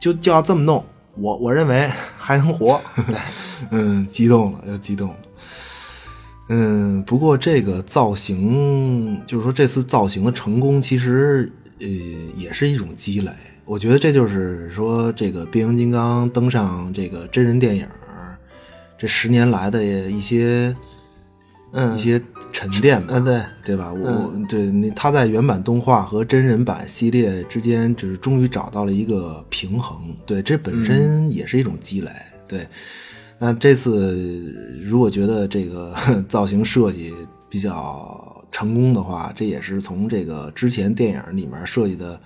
[0.00, 0.84] 就就要这么弄，
[1.16, 2.80] 我我认为还能活。
[3.06, 3.16] 对，
[3.70, 5.16] 嗯，激动了，要激动了。
[6.48, 11.86] 嗯，不过这个造型，就是说这次造型的成功，其实呃
[12.36, 13.30] 也是一种积累。
[13.64, 17.86] 我觉得这就是说，这个变形金刚登上这个真人电影
[18.98, 20.74] 这十年来的一些，
[21.70, 22.20] 嗯一些
[22.52, 23.92] 沉淀吧，嗯，对，对吧？
[23.92, 29.98] 我对那他在原版动画和真人版系列之间，只是终于找到了一个平衡。
[30.26, 32.10] 对，这本身也是一种积累。
[32.46, 32.66] 对，
[33.38, 35.94] 那这次如果觉得这个
[36.28, 37.12] 造型设计
[37.48, 42.20] 比较成功的话，这也是从这个之前电影里面设计的。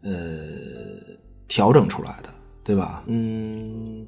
[0.00, 0.12] 呃，
[1.48, 2.32] 调整出来的，
[2.62, 3.02] 对吧？
[3.08, 4.06] 嗯，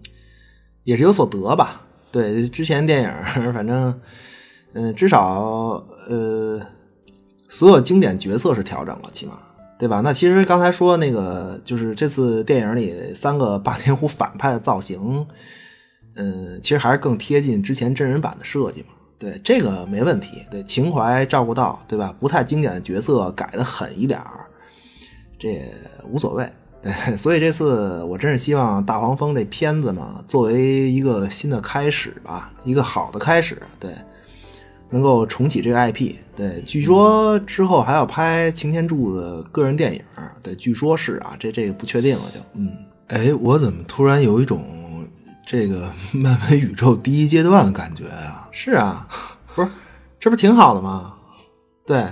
[0.85, 1.83] 也是有所得吧。
[2.13, 4.01] 对，之前电影反正，
[4.73, 6.61] 嗯，至少呃，
[7.49, 9.39] 所有经典角色是调整了，起码
[9.79, 10.01] 对吧？
[10.05, 15.27] 那其实刚才说那个，就是这次电影里三个霸天虎反派的造型，
[16.17, 18.89] 嗯，其实还是更贴近之前真人版的设计嘛。
[19.19, 20.45] 对，这个没问题。
[20.51, 22.15] 对，情怀照顾到，对吧？
[22.21, 24.47] 不太经典的角色改的狠一点儿。
[25.39, 25.73] 这也
[26.11, 26.51] 无所谓，
[26.83, 33.95] 对，所以这次我真是希望大黄蜂这片子嘛，作为一个新的开始吧，一个好的开始，对，
[34.91, 36.15] 能够重启这个 IP。
[36.37, 40.03] 对，据说之后还要拍擎天柱的个人电影。
[40.43, 42.41] 对，据说是啊，这这个不确定了就。
[42.55, 42.73] 嗯，
[43.09, 44.65] 哎，我怎么突然有一种
[45.47, 48.49] 这个 漫威宇宙第一阶段的感觉啊？
[48.51, 49.07] 是啊，
[49.55, 49.69] 不是，
[50.19, 51.15] 这不挺好的吗？
[51.85, 52.07] 对，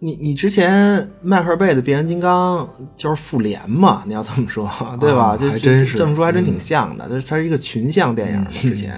[0.00, 4.02] 你你之前迈克尔贝的变形金刚就是复联嘛？
[4.06, 4.70] 你要这么说，
[5.00, 5.34] 对吧？
[5.36, 7.08] 就还真是这么说，还真挺像的。
[7.08, 8.94] 它它是一个群像电影嘛，之前。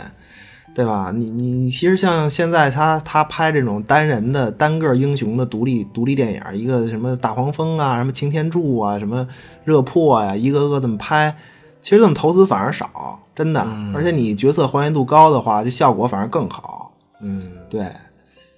[0.75, 1.13] 对吧？
[1.15, 9.27] 你你你，其实像现在他他拍这种单人的单个英雄的独立独立电影，一个什么大黄蜂啊，什么擎天柱啊，什么
[9.65, 11.37] 热破呀，一个个这么拍，
[11.81, 13.65] 其实这么投资反而少，真的。
[13.95, 16.93] 而且你角色还原度高的话，这效果反而更好。
[17.21, 17.87] 嗯，对，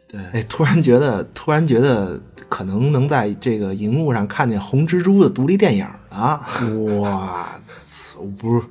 [0.09, 6.41] 对，哎，突然觉得，突然觉得可能能在这个荧幕上看见红蜘蛛的独立电影了。
[7.03, 8.23] 哇操！
[8.39, 8.65] 不是，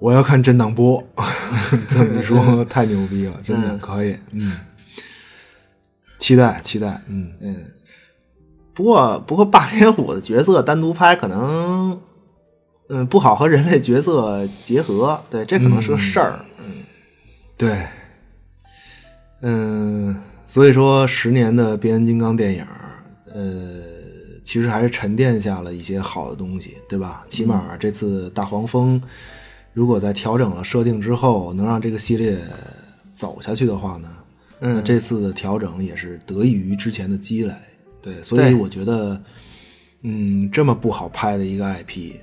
[0.00, 1.02] 我要看震荡波。
[1.88, 4.16] 这么一说，太牛逼了，真的嗯可以。
[4.32, 4.58] 嗯，
[6.18, 7.00] 期待期待。
[7.06, 7.56] 嗯嗯，
[8.74, 12.00] 不过不过霸天虎的角色单独拍可能，
[12.88, 16.40] 嗯，不好和人类角色结合，对，这可能是个事儿。
[16.58, 16.82] 嗯
[17.56, 17.86] 对，
[19.42, 22.66] 嗯，所以说十年的变形金刚电影，
[23.34, 23.82] 呃，
[24.42, 27.22] 其实还是沉淀下了一些好的东西，对吧？
[27.28, 28.98] 起码这次大黄蜂，
[29.80, 32.38] 如果在调整了设定之后，能让这个系列
[33.14, 34.10] 走下去的话呢，
[34.60, 37.54] 嗯，这次的调整也是得益于之前的积累，
[38.02, 39.18] 对，所以我觉得，
[40.02, 42.16] 嗯，这么不好拍的一个 IP，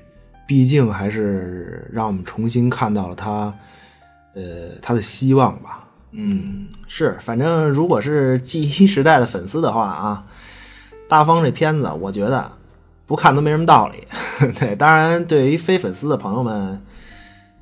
[0.46, 3.52] 毕竟还是让我们重新看到了它，
[4.36, 5.84] 呃，它的希望吧。
[6.12, 10.28] 嗯，是，反正如果是 G 一时代的粉丝的话啊，
[11.10, 12.52] 大方这片子，我觉得
[13.08, 14.04] 不看都没什么道理。
[14.60, 16.80] 对，当然对于非粉丝的朋友们，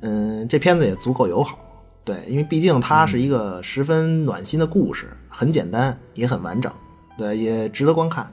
[0.07, 1.57] 嗯，这片子也足够友好。
[2.03, 6.71] 对，因为毕竟它是一个十分暖心的故事，很简单，也很完整，
[7.17, 8.31] 对，也值得观看。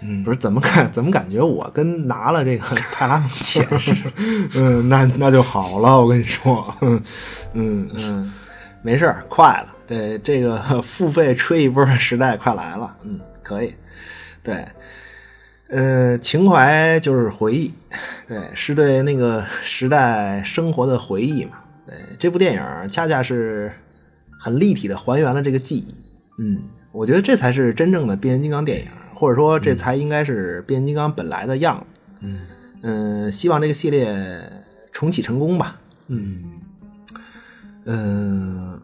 [0.00, 4.12] 嗯，不是怎么感怎么感觉我跟拿了这个泰拉蒙钱似的。
[4.56, 7.02] 嗯，那那就好了，我跟你说， 嗯
[7.52, 8.32] 嗯嗯，
[8.80, 13.74] 没事儿，快了，这这个付费吹一波的时代快来了，嗯，可以，
[14.42, 14.66] 对，
[15.68, 17.72] 呃，情怀就是回忆，
[18.28, 21.52] 对，是对那个时代生活的回忆嘛，
[21.86, 23.72] 对，这部电影恰恰是
[24.38, 25.94] 很立体的还原了这个记忆，
[26.38, 31.84] 嗯，我觉得这才是真正的变形金刚电影，或者说这才应该是变形金刚本来的样
[32.20, 32.26] 子，
[32.82, 34.52] 嗯希望这个系列
[34.92, 35.80] 重启成功吧，
[37.86, 38.78] 嗯，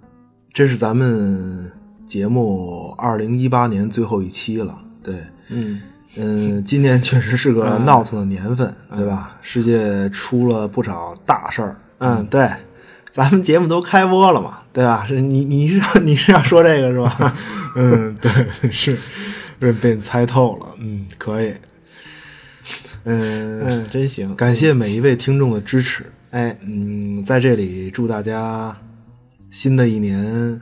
[0.52, 1.70] 这是咱们
[2.06, 5.14] 节目二零一八年最后一期了，对，
[5.48, 5.82] 嗯。
[6.16, 9.36] 嗯，今年确实是个闹腾的年份，对吧？
[9.42, 12.50] 世界出了不少大事儿，嗯，对，
[13.10, 15.04] 咱们节目都开播了嘛，对吧？
[15.06, 17.34] 是你你是要 你是要说这个是吧？
[17.76, 18.30] 嗯，对，
[18.72, 18.98] 是，
[19.60, 21.54] 被被你猜透了，嗯，可以，
[23.04, 28.76] 嗯，嗯，真行，感谢每一位听众的支持，哎，嗯，在这里祝大家
[29.52, 30.60] 新的一年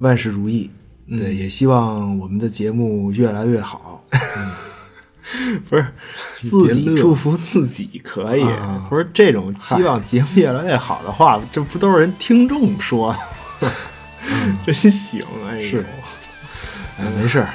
[0.00, 0.68] 万事如意，
[1.16, 4.04] 对，也希望我们的节目越来越好。
[5.68, 5.86] 不是
[6.40, 13.14] 自己祝福自己可以，啊不是这种希望节目越来越好的话，这不都是人听众说
[13.60, 13.70] 的？
[14.64, 15.84] 真行，哎，是
[16.98, 17.50] 哎，没事儿，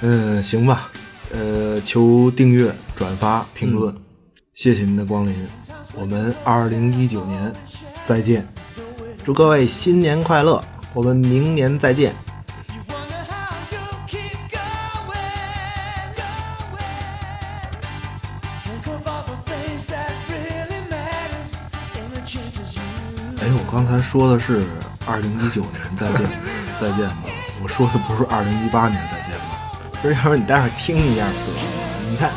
[0.00, 0.90] 嗯，行吧，
[1.32, 3.92] 呃，求订阅、转发、评论，
[4.54, 5.34] 谢谢您的光临，
[5.96, 7.52] 我们二零一九年
[8.04, 8.46] 再见。
[9.24, 10.62] 祝各位新年快乐，
[10.94, 12.14] 我们明年再见。
[23.72, 24.64] 刚才说的是
[25.06, 26.28] 二零一九年再见，
[26.76, 27.30] 再见吧，
[27.62, 29.70] 我说的不是二零一八年再见吧？
[30.02, 31.62] 不是，要不你待会儿听一下得了。
[32.10, 32.30] 你看，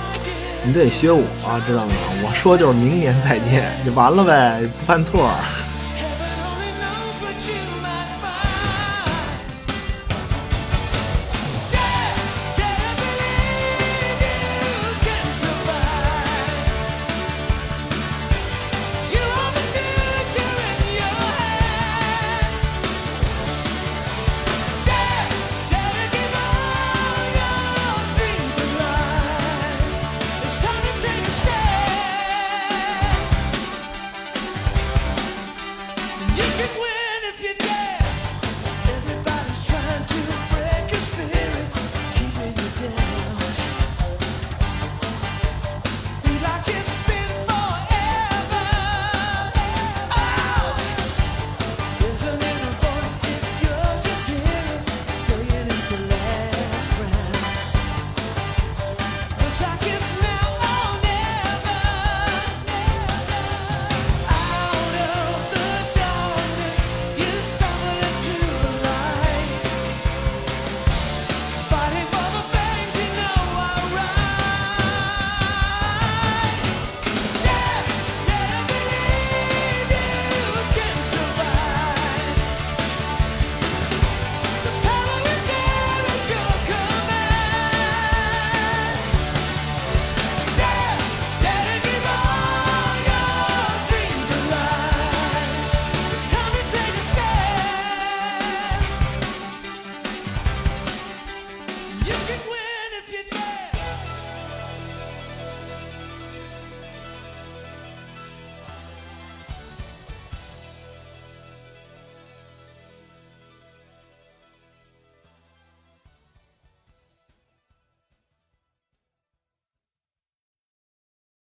[0.63, 1.23] 你得学我、
[1.65, 1.91] 知道吗？
[2.23, 5.35] 我说就是明年再见，就完了呗，不犯错儿。